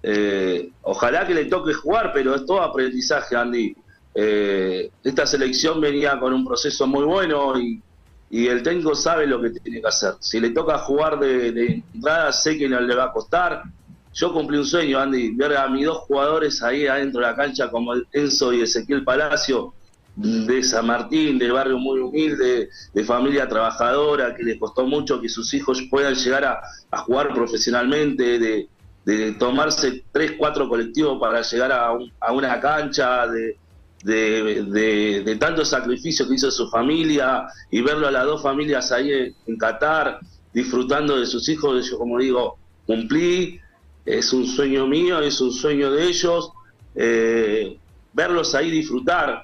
eh, 0.03 0.69
ojalá 0.81 1.25
que 1.25 1.33
le 1.33 1.45
toque 1.45 1.73
jugar, 1.73 2.11
pero 2.13 2.35
es 2.35 2.45
todo 2.45 2.61
aprendizaje, 2.61 3.35
Andy. 3.35 3.75
Eh, 4.19 4.89
esta 5.03 5.27
selección 5.27 5.79
venía 5.79 6.19
con 6.19 6.33
un 6.33 6.43
proceso 6.43 6.87
muy 6.87 7.03
bueno 7.03 7.59
y, 7.59 7.79
y 8.31 8.47
el 8.47 8.63
técnico 8.63 8.95
sabe 8.95 9.27
lo 9.27 9.39
que 9.39 9.51
tiene 9.51 9.79
que 9.79 9.87
hacer. 9.87 10.13
Si 10.19 10.39
le 10.39 10.49
toca 10.49 10.79
jugar 10.79 11.19
de, 11.19 11.83
entrada, 11.93 12.31
sé 12.33 12.57
que 12.57 12.67
no 12.67 12.79
le 12.79 12.95
va 12.95 13.05
a 13.05 13.11
costar. 13.11 13.61
Yo 14.15 14.33
cumplí 14.33 14.57
un 14.57 14.65
sueño, 14.65 14.97
Andy, 14.99 15.35
ver 15.35 15.55
a 15.55 15.67
mis 15.69 15.85
dos 15.85 15.99
jugadores 15.99 16.63
ahí 16.63 16.87
adentro 16.87 17.21
de 17.21 17.27
la 17.27 17.35
cancha 17.35 17.69
como 17.69 17.93
Enzo 18.11 18.51
y 18.53 18.61
Ezequiel 18.61 19.03
Palacio, 19.03 19.75
de 20.15 20.63
San 20.63 20.87
Martín, 20.87 21.37
de 21.37 21.51
barrio 21.51 21.77
muy 21.77 21.99
humilde, 21.99 22.69
de 22.91 23.03
familia 23.03 23.47
trabajadora, 23.47 24.33
que 24.35 24.41
les 24.41 24.57
costó 24.57 24.87
mucho 24.87 25.21
que 25.21 25.29
sus 25.29 25.53
hijos 25.53 25.83
puedan 25.91 26.15
llegar 26.15 26.43
a, 26.43 26.59
a 26.89 26.97
jugar 27.03 27.31
profesionalmente, 27.35 28.39
de, 28.39 28.67
de 29.05 29.33
tomarse 29.33 30.03
tres, 30.11 30.31
cuatro 30.39 30.67
colectivos 30.67 31.19
para 31.19 31.43
llegar 31.43 31.71
a, 31.71 31.91
un- 31.91 32.11
a 32.19 32.33
una 32.33 32.59
cancha, 32.59 33.27
de, 33.27 33.55
de, 34.03 34.63
de- 35.23 35.35
tanto 35.37 35.65
sacrificio 35.65 36.27
que 36.27 36.35
hizo 36.35 36.51
su 36.51 36.69
familia 36.69 37.47
y 37.71 37.81
verlo 37.81 38.07
a 38.07 38.11
las 38.11 38.25
dos 38.25 38.41
familias 38.41 38.91
ahí 38.91 39.35
en, 39.45 39.57
Qatar, 39.57 40.19
disfrutando 40.53 41.19
de 41.19 41.25
sus 41.25 41.47
hijos, 41.49 41.89
yo 41.89 41.97
como 41.97 42.19
digo, 42.19 42.57
cumplí, 42.85 43.59
es 44.05 44.31
un 44.33 44.45
sueño 44.47 44.87
mío, 44.87 45.19
es 45.21 45.41
un 45.41 45.51
sueño 45.51 45.91
de 45.91 46.05
ellos, 46.05 46.51
eh, 46.95 47.77
verlos 48.13 48.55
ahí 48.55 48.71
disfrutar. 48.71 49.43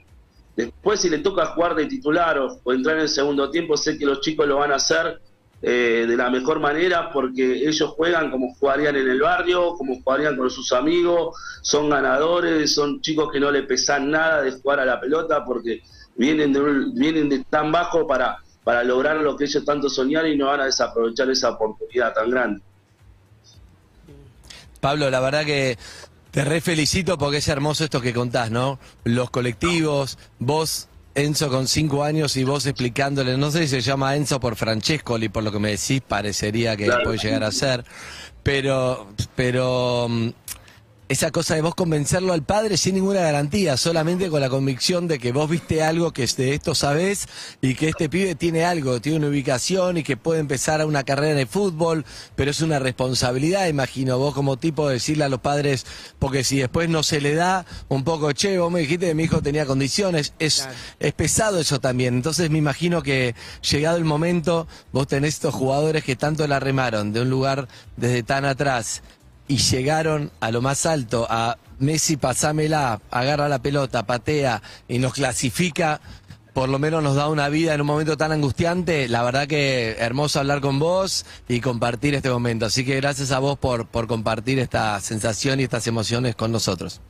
Después 0.56 1.02
si 1.02 1.10
le 1.10 1.20
toca 1.20 1.48
jugar 1.48 1.76
de 1.76 1.88
titular 1.88 2.38
o 2.38 2.74
entrar 2.74 2.98
en 2.98 3.04
el 3.04 3.10
segundo 3.10 3.50
tiempo, 3.50 3.76
sé 3.76 3.98
que 3.98 4.06
los 4.06 4.22
chicos 4.22 4.48
lo 4.48 4.58
van 4.58 4.72
a 4.72 4.76
hacer 4.76 5.20
eh, 5.66 6.04
de 6.06 6.18
la 6.18 6.30
mejor 6.30 6.60
manera 6.60 7.10
porque 7.10 7.66
ellos 7.66 7.90
juegan 7.92 8.30
como 8.30 8.54
jugarían 8.56 8.98
en 8.98 9.10
el 9.10 9.22
barrio, 9.22 9.76
como 9.76 9.96
jugarían 10.04 10.36
con 10.36 10.50
sus 10.50 10.74
amigos, 10.74 11.38
son 11.62 11.90
ganadores, 11.90 12.74
son 12.74 13.00
chicos 13.00 13.32
que 13.32 13.40
no 13.40 13.50
le 13.50 13.64
pesan 13.64 14.12
nada 14.12 14.42
de 14.42 14.52
jugar 14.52 14.82
a 14.82 14.86
la 14.86 15.00
pelota 15.00 15.46
porque 15.46 15.82
vienen 16.18 16.52
de, 16.52 16.62
vienen 16.94 17.30
de 17.30 17.46
tan 17.46 17.72
bajo 17.72 18.06
para, 18.06 18.40
para 18.66 18.84
lograr 18.84 19.16
lo 19.16 19.38
que 19.38 19.46
ellos 19.46 19.64
tanto 19.64 19.90
soñaron 19.90 20.32
y 20.32 20.36
no 20.36 20.48
van 20.48 20.60
a 20.60 20.66
desaprovechar 20.66 21.30
esa 21.30 21.52
oportunidad 21.52 22.14
tan 22.14 22.30
grande. 22.30 22.62
Pablo, 24.82 25.10
la 25.10 25.22
verdad 25.22 25.46
que 25.46 25.78
te 26.32 26.44
re 26.44 26.60
felicito 26.60 27.18
porque 27.18 27.38
es 27.38 27.48
hermoso 27.48 27.86
esto 27.86 28.02
que 28.02 28.14
contás, 28.14 28.52
¿no? 28.52 28.80
Los 29.06 29.30
colectivos, 29.30 30.18
vos, 30.40 30.90
Enzo 31.16 31.50
con 31.50 31.68
cinco 31.68 32.04
años 32.04 32.36
y 32.38 32.44
vos 32.44 32.66
explicándole, 32.66 33.38
no 33.38 33.52
sé 33.52 33.62
si 33.64 33.68
se 33.68 33.82
llama 33.82 34.16
Enzo 34.16 34.40
por 34.40 34.56
Francescoli, 34.56 35.30
por 35.30 35.44
lo 35.44 35.52
que 35.52 35.60
me 35.60 35.70
decís, 35.72 36.02
parecería 36.08 36.76
que 36.76 36.86
Claro. 36.86 37.04
puede 37.04 37.18
llegar 37.20 37.44
a 37.44 37.52
ser, 37.52 37.86
pero, 38.42 39.08
pero 39.36 40.08
mm, 40.10 40.30
esa 41.10 41.32
cosa 41.32 41.56
de 41.56 41.62
vos 41.62 41.76
convencerlo 41.76 42.34
al 42.34 42.44
padre 42.44 42.78
sin 42.78 42.96
ninguna 42.96 43.22
garantía, 43.22 43.78
solamente 43.78 44.30
con 44.30 44.42
la 44.42 44.50
convicción 44.50 45.08
de 45.08 45.20
que 45.20 45.32
vos 45.32 45.50
viste 45.50 45.84
algo 45.84 46.12
que 46.12 46.26
de 46.38 46.54
esto 46.54 46.74
sabés 46.74 47.28
y 47.62 47.76
que 47.76 47.90
este 47.90 48.10
pibe 48.10 48.36
tiene 48.36 48.64
algo, 48.64 49.02
tiene 49.02 49.20
una 49.20 49.28
ubicación 49.28 49.98
y 49.98 50.04
que 50.04 50.16
puede 50.18 50.40
empezar 50.40 50.82
a 50.82 50.86
una 50.86 51.04
carrera 51.04 51.34
en 51.34 51.40
el 51.40 51.48
fútbol, 51.48 52.06
pero 52.36 52.50
es 52.52 52.62
una 52.62 52.80
responsabilidad, 52.80 53.68
imagino, 53.68 54.18
vos 54.18 54.34
como 54.34 54.58
tipo 54.58 54.88
de 54.88 54.96
decirle 54.96 55.26
a 55.26 55.30
los 55.30 55.42
padres, 55.42 55.86
porque 56.20 56.44
si 56.44 56.58
después 56.60 56.90
no 56.90 57.04
se 57.04 57.20
le 57.20 57.36
da 57.36 57.66
un 57.90 58.04
poco, 58.04 58.32
che, 58.32 58.58
vos 58.58 58.72
me 58.72 58.80
dijiste 58.80 59.08
que 59.08 59.16
mi 59.16 59.24
hijo 59.24 59.42
tenía 59.42 59.66
condiciones, 59.66 60.34
es, 60.40 60.62
Claro. 60.64 60.74
es 61.00 61.14
pesado 61.14 61.60
eso 61.60 61.80
también, 61.80 62.16
entonces 62.16 62.50
me 62.50 62.58
imagino 62.58 63.04
que 63.04 63.36
llegado 63.70 63.98
el 63.98 64.06
momento, 64.06 64.68
vos 64.92 65.08
tenés 65.08 65.36
estos 65.36 65.54
jugadores 65.54 66.04
que 66.04 66.16
tanto 66.16 66.48
la 66.48 66.60
remaron 66.60 67.12
de 67.12 67.22
un 67.22 67.30
lugar 67.30 67.68
desde 67.98 68.24
tan 68.24 68.46
atrás 68.46 69.02
y 69.48 69.58
llegaron 69.58 70.32
a 70.40 70.52
lo 70.52 70.62
más 70.62 70.86
alto, 70.86 71.28
a 71.30 71.58
Messi 71.80 72.18
pasámela, 72.18 73.02
agarra 73.12 73.50
la 73.50 73.62
pelota, 73.62 74.06
patea 74.06 74.62
y 74.88 75.00
nos 75.00 75.14
clasifica, 75.14 76.00
por 76.54 76.70
lo 76.70 76.80
menos 76.80 77.04
nos 77.04 77.16
da 77.16 77.28
una 77.28 77.50
vida 77.50 77.74
en 77.74 77.82
un 77.82 77.88
momento 77.88 78.16
tan 78.16 78.32
angustiante. 78.32 79.08
La 79.10 79.24
verdad 79.24 79.48
que 79.48 79.96
hermoso 80.00 80.40
hablar 80.40 80.62
con 80.62 80.80
vos 80.80 81.26
y 81.48 81.60
compartir 81.60 82.14
este 82.14 82.30
momento. 82.30 82.68
Así 82.68 82.86
que 82.86 82.96
gracias 82.96 83.32
a 83.32 83.40
vos 83.40 83.58
por, 83.58 83.88
por 83.88 84.08
compartir 84.08 84.60
esta 84.60 85.00
sensación 85.00 85.60
y 85.60 85.64
estas 85.64 85.88
emociones 85.88 86.36
con 86.36 86.52
nosotros. 86.52 87.02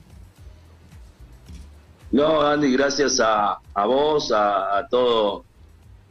No, 2.11 2.41
Andy, 2.41 2.71
gracias 2.71 3.19
a, 3.19 3.57
a 3.73 3.85
vos, 3.85 4.31
a, 4.31 4.77
a 4.77 4.87
todo, 4.87 5.43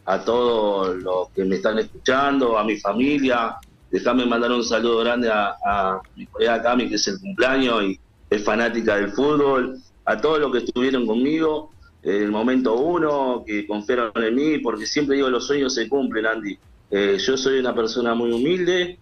a 0.05 0.21
todos 0.21 0.97
los 0.97 1.31
que 1.31 1.45
me 1.45 1.57
están 1.57 1.79
escuchando, 1.79 2.59
a 2.59 2.65
mi 2.65 2.77
familia. 2.77 3.57
Déjame 3.93 4.25
mandar 4.25 4.51
un 4.51 4.65
saludo 4.65 5.01
grande 5.01 5.31
a, 5.31 6.01
mi 6.15 6.27
colega 6.27 6.63
Cami, 6.63 6.89
que 6.89 6.95
es 6.95 7.07
el 7.09 7.21
cumpleaños 7.21 7.85
y 7.85 8.01
es 8.31 8.43
fanática 8.43 8.97
del 8.97 9.13
fútbol, 9.13 9.79
a 10.07 10.19
todos 10.19 10.39
los 10.41 10.51
que 10.51 10.59
estuvieron 10.65 11.07
conmigo 11.07 11.75
en 12.03 12.23
el 12.23 12.31
momento 12.31 12.75
uno, 12.75 13.45
que 13.47 13.67
confiaron 13.67 14.11
en 14.17 14.35
mí, 14.35 14.59
porque 14.61 14.87
siempre 14.87 15.17
digo, 15.17 15.29
los 15.29 15.47
sueños 15.47 15.75
se 15.75 15.91
cumplen, 15.91 16.25
Andy. 16.25 16.59
Eh, 16.91 17.19
yo 17.19 17.37
soy 17.37 17.59
una 17.59 17.75
persona 17.75 18.15
muy 18.15 18.33
humilde, 18.33 18.99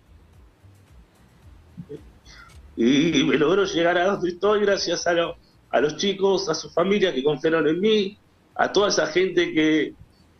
y 2.77 3.23
me 3.25 3.37
logró 3.39 3.65
llegar 3.65 3.97
a 3.97 4.07
donde 4.07 4.31
estoy 4.31 4.61
gracias 4.61 5.07
a, 5.07 5.13
lo- 5.13 5.37
a 5.71 5.81
los 5.81 5.97
chicos, 5.99 6.49
a 6.49 6.55
su 6.55 6.69
familia 6.71 7.15
que 7.15 7.23
confiaron 7.23 7.69
en 7.69 7.81
mí, 7.81 8.19
a 8.57 8.73
toda 8.73 8.89
esa 8.89 9.07
gente 9.07 9.53
que, 9.53 9.95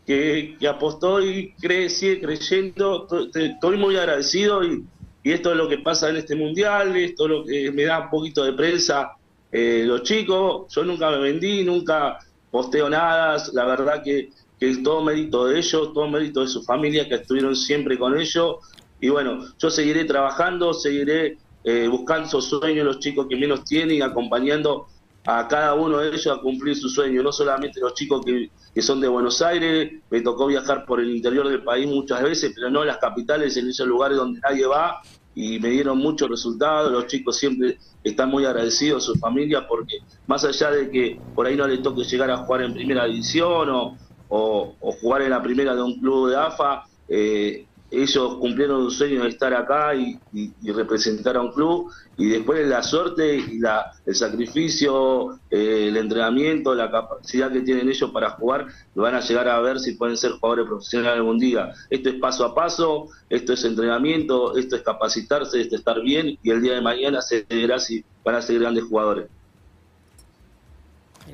que, 0.07 0.57
que 0.59 0.69
apostó 0.69 1.23
y 1.23 1.53
cree, 1.55 1.89
sigue 1.89 2.21
creyendo. 2.21 3.07
Estoy 3.35 3.77
muy 3.77 3.97
agradecido 3.97 4.65
y, 4.65 4.85
esto 5.23 5.51
es 5.51 5.57
lo 5.57 5.69
que 5.69 5.79
pasa 5.79 6.09
en 6.09 6.17
este 6.17 6.35
mundial, 6.35 6.97
esto 6.97 7.25
es 7.25 7.31
lo 7.31 7.45
que 7.45 7.71
me 7.73 7.85
da 7.85 8.01
un 8.01 8.11
poquito 8.11 8.43
de 8.43 8.55
prensa. 8.55 9.13
eh, 9.53 9.83
los 9.85 10.03
chicos, 10.03 10.73
yo 10.75 10.85
nunca 10.85 11.11
me 11.11 11.19
vendí, 11.19 11.63
nunca 11.63 12.19
posteo 12.51 12.89
nada, 12.89 13.37
la 13.53 13.65
verdad 13.65 14.03
que, 14.03 14.31
es 14.61 14.83
todo 14.83 15.03
mérito 15.03 15.47
de 15.47 15.59
ellos, 15.59 15.95
todo 15.95 16.07
mérito 16.07 16.43
de 16.43 16.49
su 16.49 16.63
familia 16.63 17.09
que 17.09 17.15
estuvieron 17.15 17.57
siempre 17.57 17.99
con 17.99 18.19
ellos. 18.19 18.57
Y 19.01 19.09
bueno, 19.09 19.47
yo 19.59 19.71
seguiré 19.71 20.05
trabajando, 20.05 20.75
seguiré 20.75 21.39
eh, 21.65 21.89
buscando 21.89 22.29
esos 22.29 22.45
sueños 22.47 22.85
los 22.85 22.99
chicos 22.99 23.27
que 23.27 23.37
menos 23.37 23.65
tienen 23.65 24.03
acompañando 24.03 24.89
a 25.27 25.47
cada 25.49 25.75
uno 25.75 25.99
de 25.99 26.09
ellos 26.09 26.27
a 26.29 26.41
cumplir 26.41 26.77
su 26.77 26.89
sueño, 26.89 27.23
no 27.23 27.33
solamente 27.33 27.81
los 27.81 27.95
chicos 27.95 28.23
que, 28.25 28.49
que 28.75 28.83
son 28.83 29.01
de 29.01 29.09
Buenos 29.09 29.43
Aires, 29.43 29.91
me 30.11 30.21
tocó 30.23 30.47
viajar 30.47 30.85
por 30.87 31.01
el 31.01 31.11
interior 31.11 31.49
del 31.49 31.63
país 31.65 31.87
muchas 31.87 32.23
veces, 32.23 32.53
pero 32.55 32.71
no 32.71 32.85
las 32.85 32.99
capitales, 32.99 33.57
en 33.57 33.69
esos 33.69 33.87
lugares 33.87 34.17
donde 34.19 34.41
nadie 34.43 34.67
va, 34.67 34.97
y 35.35 35.59
me 35.61 35.71
dieron 35.71 35.99
muchos 35.99 36.29
resultados, 36.29 36.91
los 36.91 37.07
chicos 37.07 37.37
siempre 37.39 37.79
están 38.03 38.31
muy 38.31 38.45
agradecidos 38.45 39.05
a 39.05 39.07
su 39.07 39.19
familia 39.19 39.67
porque 39.69 39.99
más 40.27 40.45
allá 40.45 40.71
de 40.73 40.91
que 40.91 41.23
por 41.35 41.47
ahí 41.47 41.57
no 41.57 41.67
le 41.69 41.79
toque 41.79 42.03
llegar 42.05 42.31
a 42.31 42.39
jugar 42.39 42.63
en 42.63 42.73
primera 42.75 43.05
división 43.07 43.69
o, 43.71 43.97
o- 44.29 44.77
o 44.81 44.93
jugar 44.93 45.23
en 45.23 45.31
la 45.31 45.43
primera 45.43 45.75
de 45.75 45.83
un 45.83 45.99
club 46.01 46.31
de 46.31 46.37
AFA, 46.37 46.83
eh, 47.09 47.69
ellos 47.91 48.37
cumplieron 48.37 48.83
un 48.83 48.91
sueño 48.91 49.25
de 49.25 49.31
estar 49.31 49.53
acá 49.55 49.95
y, 49.95 50.19
representar 50.63 51.37
a 51.37 51.41
un 51.41 51.53
club 51.53 51.91
y 52.17 52.29
después 52.29 52.67
la 52.67 52.83
suerte 52.83 53.43
la, 53.59 53.93
el 54.07 54.15
sacrificio, 54.15 55.39
eh, 55.51 55.87
el 55.89 55.97
entrenamiento, 55.97 56.75
la 56.75 56.91
capacidad 56.91 57.51
que 57.51 57.61
tienen 57.63 57.89
ellos 57.89 58.11
para 58.11 58.31
jugar, 58.31 58.67
lo 58.95 59.03
van 59.03 59.15
a 59.15 59.21
llegar 59.21 59.49
a 59.49 59.59
ver 59.61 59.81
si 59.81 59.93
pueden 59.93 60.17
ser 60.17 60.33
jugadores 60.33 60.67
profesionales 60.67 61.19
algún 61.19 61.39
día. 61.39 61.73
Esto 61.89 62.11
es 62.11 62.17
paso 62.17 62.45
a 62.45 62.55
paso, 62.55 63.09
esto 63.29 63.53
es 63.53 63.65
entrenamiento, 63.65 64.57
esto 64.57 64.77
es 64.77 64.83
capacitarse, 64.83 65.61
esto 65.61 65.75
es 65.75 65.81
estar 65.81 66.01
bien 66.03 66.39
y 66.43 66.51
el 66.51 66.63
día 66.63 66.75
de 66.75 66.81
mañana 66.81 67.21
se 67.23 67.45
verá 67.49 67.79
si 67.79 68.05
van 68.25 68.37
a 68.37 68.43
ser 68.43 68.61
grandes 68.61 68.85
jugadores. 68.85 69.29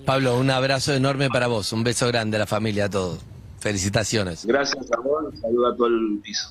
Pablo, 0.05 0.37
un 0.37 0.51
abrazo 0.51 0.93
enorme 0.95 1.29
para 1.31 1.47
vos, 1.47 1.73
un 1.73 1.83
beso 1.83 2.07
grande 2.09 2.37
a 2.37 2.41
la 2.41 2.47
familia, 2.47 2.87
a 2.87 2.91
todos. 2.91 3.36
Felicitaciones. 3.67 4.47
Gracias 4.47 4.93
a 4.93 5.01
vos, 5.01 5.25
un 5.25 5.41
saludo 5.41 5.67
a 5.67 5.77
todo 5.77 5.89
el 5.89 6.21
piso. 6.23 6.51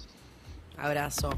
Abrazo. 0.77 1.29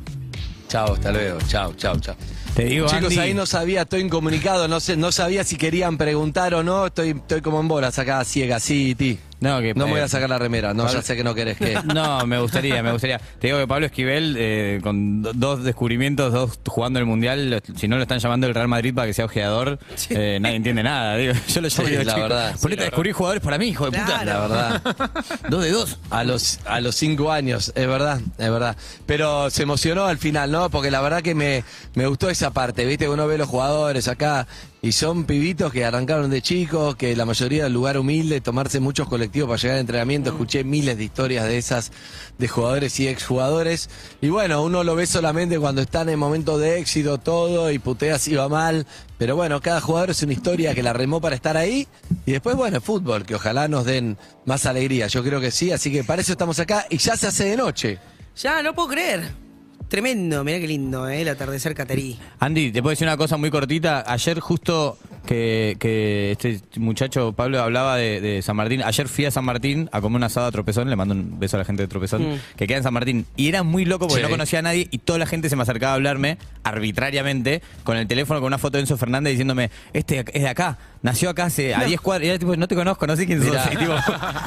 Chao, 0.68 0.94
hasta 0.94 1.12
luego. 1.12 1.38
Chao, 1.48 1.72
chao, 1.76 2.00
chao. 2.00 2.16
Te 2.56 2.66
digo, 2.66 2.88
Chicos, 2.88 3.04
Andy, 3.04 3.20
ahí 3.20 3.34
no 3.36 3.46
sabía, 3.46 3.84
estoy 3.84 4.02
incomunicado, 4.02 4.68
no 4.68 4.80
sé, 4.80 4.98
no 4.98 5.12
sabía 5.12 5.44
si 5.44 5.56
querían 5.56 6.00
preguntar 6.00 6.56
o 6.56 6.64
no, 6.64 6.88
estoy, 6.88 7.12
estoy 7.12 7.42
como 7.42 7.60
en 7.60 7.68
bolas 7.68 8.00
acá, 8.00 8.26
ciega, 8.26 8.60
sí, 8.60 8.96
ti. 8.96 9.20
No, 9.40 9.62
que, 9.62 9.74
No 9.76 9.86
me 9.86 9.92
voy 9.92 10.00
eh, 10.00 10.04
a 10.04 10.08
sacar 10.08 10.30
la 10.30 10.40
remera, 10.40 10.74
no, 10.74 10.84
Pablo- 10.86 11.00
ya 11.00 11.06
sé 11.06 11.16
que 11.16 11.24
no 11.24 11.36
querés 11.36 11.58
que. 11.58 11.78
No, 11.94 12.26
me 12.26 12.40
gustaría, 12.40 12.82
me 12.82 12.92
gustaría. 12.92 13.20
Te 13.20 13.48
digo 13.48 13.60
que 13.60 13.68
Pablo 13.68 13.86
Esquivel, 13.86 14.36
eh, 14.38 14.80
con 14.82 15.22
do- 15.22 15.34
dos 15.34 15.64
descubrimientos, 15.64 16.34
dos 16.34 16.60
jugando 16.66 16.98
el 17.00 17.06
Mundial, 17.06 17.50
lo- 17.52 17.60
si 17.76 17.88
no 17.88 17.98
lo 17.98 18.02
están 18.02 18.18
llamando 18.20 18.48
el 18.48 18.56
Real 18.56 18.68
Madrid 18.68 18.96
para 18.96 19.06
que 19.08 19.14
sea 19.14 19.26
ojeador, 19.26 19.78
eh, 20.10 20.40
nadie 20.42 20.56
entiende 20.56 20.82
nada. 20.82 21.16
Digo, 21.18 21.34
yo 21.48 21.62
lo 21.62 21.68
llamo 21.68 21.84
Sí, 21.86 21.92
digo, 21.92 22.04
la 22.04 22.14
"Chico, 22.14 22.24
verdad. 22.28 22.56
Ponete 22.62 22.82
a 22.82 22.86
descubrir 22.86 23.14
jugadores 23.14 23.44
para 23.44 23.58
mí, 23.60 23.68
hijo 23.68 23.86
de 23.90 23.92
puta. 24.00 24.06
Claro. 24.22 24.26
La 24.26 24.40
verdad. 24.48 24.82
Dos 25.50 25.64
de 25.64 25.72
dos. 25.72 26.00
A 26.10 26.24
los, 26.24 26.60
a 26.66 26.82
los 26.82 26.96
cinco 26.96 27.32
años, 27.32 27.72
es 27.76 27.88
verdad, 27.88 28.20
es 28.38 28.50
verdad. 28.52 28.76
Pero 29.06 29.50
se 29.52 29.64
emocionó 29.64 30.06
al 30.06 30.18
final, 30.18 30.52
¿no? 30.52 30.70
Porque 30.72 30.90
la 30.90 31.02
verdad 31.02 31.22
que 31.22 31.36
me, 31.36 31.64
me 31.94 32.08
gustó 32.08 32.30
esa 32.30 32.52
parte, 32.52 32.86
¿viste? 32.86 33.08
Uno 33.08 33.28
ve 33.28 33.38
los 33.38 33.48
jugadores 33.48 34.08
acá 34.08 34.48
y 34.82 34.92
son 34.92 35.26
pibitos 35.26 35.74
que 35.74 35.86
arrancaron 35.86 36.30
de 36.30 36.42
chicos, 36.42 36.96
que 36.96 37.16
la 37.16 37.26
mayoría 37.26 37.64
del 37.64 37.74
lugar 37.74 37.98
humilde, 37.98 38.42
tomarse 38.42 38.80
muchos 38.80 39.08
colectivos 39.08 39.50
para 39.50 39.60
llegar 39.60 39.76
al 39.76 39.82
entrenamiento. 39.82 40.30
Escuché 40.30 40.64
miles 40.64 40.98
de 40.98 41.04
historias 41.04 41.46
de 41.46 41.58
esas, 41.58 41.92
de 42.38 42.48
jugadores 42.48 43.00
y 43.00 43.08
exjugadores. 43.08 43.90
Y 44.22 44.30
bueno, 44.30 44.64
uno 44.64 44.84
lo 44.84 44.96
ve 44.96 45.08
solamente 45.08 45.58
cuando 45.58 45.82
están 45.82 46.10
en 46.10 46.20
momento 46.20 46.60
de 46.60 46.80
éxito 46.80 47.18
todo 47.18 47.72
y 47.72 47.80
putea 47.80 48.20
si 48.20 48.36
va 48.36 48.50
mal. 48.50 48.86
Pero 49.18 49.36
bueno, 49.36 49.60
cada 49.62 49.82
jugador 49.82 50.12
es 50.12 50.22
una 50.22 50.34
historia 50.34 50.76
que 50.76 50.84
la 50.84 50.94
remó 50.94 51.20
para 51.20 51.36
estar 51.36 51.58
ahí. 51.58 51.88
Y 52.28 52.34
después, 52.34 52.56
bueno, 52.56 52.80
fútbol, 52.80 53.26
que 53.26 53.34
ojalá 53.34 53.68
nos 53.68 53.86
den 53.86 54.16
más 54.46 54.68
alegría. 54.68 55.08
Yo 55.08 55.24
creo 55.24 55.42
que 55.42 55.50
sí, 55.50 55.72
así 55.72 55.92
que 55.92 56.04
para 56.04 56.22
eso 56.22 56.34
estamos 56.34 56.60
acá 56.60 56.86
y 56.90 56.98
ya 56.98 57.18
se 57.18 57.28
hace 57.28 57.46
de 57.46 57.58
noche. 57.58 57.98
Ya, 58.36 58.62
no 58.62 58.76
puedo 58.76 58.90
creer. 58.90 59.47
Tremendo, 59.90 60.44
mirá 60.44 60.60
qué 60.60 60.68
lindo, 60.68 61.08
¿eh? 61.08 61.22
El 61.22 61.30
atardecer 61.30 61.74
catarí. 61.74 62.20
Andy, 62.40 62.72
te 62.74 62.82
puedo 62.82 62.92
decir 62.92 63.08
una 63.08 63.16
cosa 63.16 63.38
muy 63.38 63.50
cortita. 63.50 64.04
Ayer 64.06 64.42
justo 64.42 64.98
que, 65.26 65.78
que 65.80 66.32
este 66.32 66.60
muchacho 66.78 67.32
Pablo 67.32 67.62
hablaba 67.62 67.96
de, 67.96 68.20
de 68.20 68.42
San 68.42 68.58
Martín. 68.58 68.82
Ayer 68.84 69.08
fui 69.08 69.24
a 69.24 69.32
San 69.32 69.46
Martín 69.46 69.90
a 69.94 70.02
comer 70.02 70.18
un 70.18 70.24
asado 70.24 70.48
a 70.48 70.52
Tropezón, 70.52 70.90
le 70.90 70.98
mando 70.98 71.14
un 71.14 71.40
beso 71.40 71.56
a 71.56 71.60
la 71.60 71.66
gente 71.66 71.84
de 71.84 71.88
Tropezón, 71.88 72.18
Mm. 72.34 72.40
que 72.58 72.68
queda 72.68 72.78
en 72.78 72.84
San 72.84 72.94
Martín. 72.94 73.26
Y 73.38 73.48
era 73.48 73.64
muy 73.64 73.86
loco 73.86 74.08
porque 74.08 74.22
Sí. 74.22 74.24
no 74.24 74.30
conocía 74.30 74.60
a 74.60 74.62
nadie 74.64 74.88
y 74.92 74.98
toda 74.98 75.20
la 75.20 75.26
gente 75.26 75.48
se 75.50 75.56
me 75.56 75.62
acercaba 75.62 75.94
a 75.94 75.96
hablarme 75.96 76.38
arbitrariamente 76.64 77.62
con 77.86 77.96
el 77.96 78.08
teléfono 78.08 78.40
con 78.42 78.48
una 78.48 78.58
foto 78.58 78.78
de 78.78 78.82
Enzo 78.82 78.98
Fernández 78.98 79.32
diciéndome, 79.32 79.70
este 79.94 80.20
es 80.34 80.42
de 80.42 80.50
acá, 80.50 80.78
nació 81.02 81.30
acá 81.30 81.46
hace 81.46 81.74
a 81.76 81.84
10 81.84 82.00
cuadras. 82.02 82.26
Y 82.26 82.30
era 82.30 82.40
tipo, 82.40 82.56
no 82.56 82.68
te 82.68 82.76
conozco, 82.76 83.06
no 83.08 83.16
sé 83.16 83.26
quién 83.26 83.40
sos. 83.42 83.50
Mirá. 83.52 83.70
Y 83.74 83.78
tipo, 83.78 83.94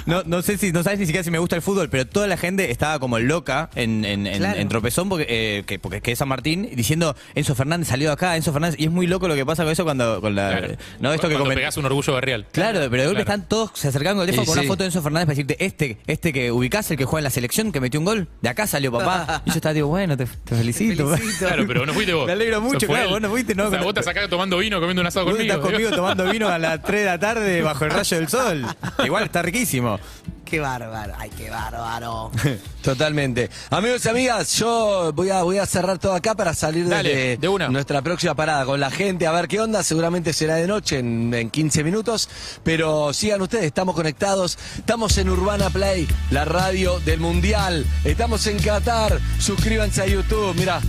no, 0.06 0.22
no 0.24 0.42
sé 0.42 0.58
si, 0.58 0.72
no 0.72 0.82
sabes 0.82 0.98
ni 0.98 1.06
siquiera 1.06 1.24
si 1.24 1.30
me 1.30 1.38
gusta 1.38 1.56
el 1.56 1.62
fútbol, 1.62 1.88
pero 1.88 2.06
toda 2.06 2.26
la 2.26 2.36
gente 2.36 2.70
estaba 2.70 2.98
como 2.98 3.18
loca 3.18 3.70
en, 3.74 4.04
en, 4.04 4.26
en- 4.26 4.38
Claro. 4.38 4.58
en 4.60 4.68
Tropezón 4.68 5.08
porque, 5.08 5.26
eh, 5.28 5.64
que, 5.66 5.78
porque 5.78 6.00
que 6.00 6.12
es 6.12 6.18
San 6.18 6.28
Martín 6.28 6.70
diciendo 6.74 7.14
Enzo 7.34 7.54
Fernández 7.54 7.88
salió 7.88 8.08
de 8.08 8.14
acá, 8.14 8.36
Enzo 8.36 8.52
Fernández. 8.52 8.78
Y 8.80 8.84
es 8.86 8.90
muy 8.90 9.06
loco 9.06 9.28
lo 9.28 9.34
que 9.34 9.44
pasa 9.44 9.62
con 9.64 9.72
eso 9.72 9.84
cuando 9.84 10.20
con 10.20 10.34
la. 10.34 10.48
Claro. 10.58 10.74
No, 11.00 11.12
esto 11.12 11.28
que 11.28 11.34
Cuando 11.34 11.50
comen- 11.50 11.56
pegás 11.56 11.76
un 11.76 11.84
orgullo 11.84 12.12
barrial. 12.14 12.46
Claro, 12.52 12.80
pero 12.90 13.02
de 13.02 13.08
golpe 13.08 13.24
Claro. 13.24 13.34
están 13.40 13.48
todos, 13.48 13.70
se 13.74 13.88
acercan 13.88 14.14
con 14.16 14.22
el 14.22 14.26
teléfono 14.34 14.44
Y 14.44 14.46
con 14.46 14.52
una 14.54 14.62
sí. 14.62 14.68
foto 14.68 14.82
de 14.82 14.86
Enzo 14.86 15.02
Fernández 15.02 15.26
para 15.26 15.34
decirte, 15.36 15.64
este, 15.64 15.98
este 16.06 16.32
que 16.32 16.50
ubicás, 16.52 16.90
el 16.90 16.96
que 16.96 17.04
juega 17.04 17.20
en 17.20 17.24
la 17.24 17.30
selección, 17.30 17.72
que 17.72 17.80
metió 17.80 18.00
un 18.00 18.06
gol, 18.06 18.28
de 18.40 18.48
acá 18.48 18.66
salió 18.66 18.90
papá. 18.92 19.42
Y 19.46 19.50
yo 19.50 19.56
estaba 19.56 19.74
tipo, 19.74 19.86
bueno, 19.88 20.16
te, 20.16 20.26
te 20.26 20.54
felicito. 20.54 21.10
Te 21.10 21.16
felicito. 21.18 21.46
Claro, 21.46 21.64
pero 21.66 21.84
no 21.86 21.92
fuiste 21.92 22.14
vos. 22.14 22.26
Me 22.26 22.32
alegro 22.32 22.60
mucho, 22.60 22.86
claro, 22.86 23.10
vos 23.10 23.20
no 23.20 23.28
fuiste, 23.30 23.54
no. 23.54 23.66
O 23.66 23.70
sea, 23.70 23.78
vos 23.80 23.88
estás 23.88 24.06
acá 24.06 24.28
tomando 24.28 24.56
vino, 24.58 24.78
comiendo 24.80 25.00
un 25.02 25.06
asado 25.06 25.26
Vos 25.26 25.34
conmigo. 25.34 25.54
estás 25.54 25.70
conmigo 25.70 25.90
tomando 25.90 26.24
vino 26.30 26.39
a 26.48 26.58
las 26.58 26.82
3 26.82 27.00
de 27.00 27.06
la 27.06 27.18
tarde 27.18 27.62
bajo 27.62 27.84
el 27.84 27.90
rayo 27.90 28.16
del 28.18 28.28
sol. 28.28 28.66
Igual 29.04 29.24
está 29.24 29.42
riquísimo. 29.42 29.98
Qué 30.44 30.58
bárbaro. 30.58 31.12
Ay, 31.16 31.30
qué 31.38 31.48
bárbaro. 31.48 32.32
Totalmente. 32.82 33.48
Amigos 33.70 34.04
y 34.04 34.08
amigas, 34.08 34.52
yo 34.56 35.12
voy 35.14 35.30
a, 35.30 35.44
voy 35.44 35.58
a 35.58 35.66
cerrar 35.66 35.98
todo 35.98 36.12
acá 36.12 36.34
para 36.34 36.54
salir 36.54 36.88
Dale, 36.88 37.36
de 37.36 37.48
una. 37.48 37.68
nuestra 37.68 38.02
próxima 38.02 38.34
parada 38.34 38.64
con 38.64 38.80
la 38.80 38.90
gente 38.90 39.28
a 39.28 39.32
ver 39.32 39.46
qué 39.46 39.60
onda. 39.60 39.84
Seguramente 39.84 40.32
será 40.32 40.56
de 40.56 40.66
noche 40.66 40.98
en, 40.98 41.32
en 41.32 41.50
15 41.50 41.84
minutos. 41.84 42.28
Pero 42.64 43.12
sigan 43.12 43.40
ustedes, 43.42 43.64
estamos 43.66 43.94
conectados. 43.94 44.58
Estamos 44.76 45.16
en 45.18 45.28
Urbana 45.30 45.70
Play, 45.70 46.08
la 46.32 46.44
radio 46.44 46.98
del 47.00 47.20
Mundial. 47.20 47.86
Estamos 48.02 48.44
en 48.48 48.58
Qatar. 48.58 49.20
Suscríbanse 49.38 50.02
a 50.02 50.06
YouTube. 50.06 50.56
Mira, 50.56 50.80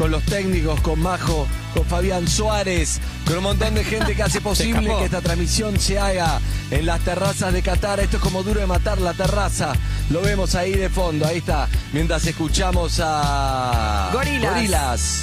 con 0.00 0.10
los 0.10 0.22
técnicos, 0.22 0.80
con 0.80 0.98
Majo, 0.98 1.46
con 1.74 1.84
Fabián 1.84 2.26
Suárez, 2.26 2.98
con 3.26 3.36
un 3.36 3.42
montón 3.42 3.74
de 3.74 3.84
gente 3.84 4.16
que 4.16 4.22
hace 4.22 4.40
posible 4.50 4.88
que 4.98 5.04
esta 5.04 5.20
transmisión 5.20 5.78
se 5.78 5.98
haga 5.98 6.40
en 6.70 6.86
las 6.86 7.00
terrazas 7.00 7.52
de 7.52 7.60
Qatar. 7.60 8.00
Esto 8.00 8.16
es 8.16 8.22
como 8.22 8.42
duro 8.42 8.60
de 8.60 8.66
matar 8.66 8.98
la 8.98 9.12
terraza. 9.12 9.74
Lo 10.08 10.22
vemos 10.22 10.54
ahí 10.54 10.72
de 10.72 10.88
fondo, 10.88 11.26
ahí 11.26 11.36
está. 11.36 11.68
Mientras 11.92 12.24
escuchamos 12.24 12.98
a 13.04 14.08
Gorilas. 14.14 14.54
Gorilas. 14.54 15.20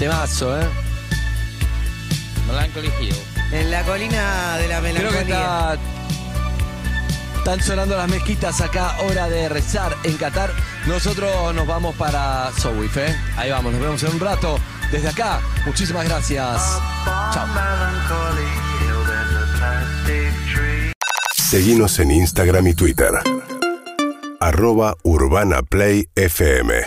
Temazo, 0.00 0.60
¿eh? 0.60 0.66
Melancholy 2.48 2.90
Hill. 3.00 3.14
En 3.52 3.70
la 3.70 3.84
colina 3.84 4.56
de 4.56 4.66
la 4.66 4.80
Creo 4.80 4.92
que 4.92 5.24
melancolía. 5.24 5.74
está. 5.74 5.99
Están 7.40 7.62
sonando 7.62 7.96
las 7.96 8.06
mezquitas 8.06 8.60
acá, 8.60 8.98
hora 9.00 9.26
de 9.26 9.48
rezar 9.48 9.96
en 10.04 10.18
Qatar. 10.18 10.52
Nosotros 10.86 11.54
nos 11.54 11.66
vamos 11.66 11.96
para 11.96 12.52
Sowif, 12.52 12.98
¿eh? 12.98 13.16
Ahí 13.34 13.50
vamos, 13.50 13.72
nos 13.72 13.80
vemos 13.80 14.02
en 14.02 14.10
un 14.10 14.20
rato. 14.20 14.58
Desde 14.92 15.08
acá, 15.08 15.40
muchísimas 15.64 16.04
gracias. 16.04 16.60
Chao. 17.32 17.48
Seguimos 21.34 21.98
en 21.98 22.10
Instagram 22.10 22.66
y 22.66 22.74
Twitter. 22.74 23.10
Arroba 24.38 24.94
Urbana 25.02 25.62
Play 25.62 26.10
FM. 26.16 26.82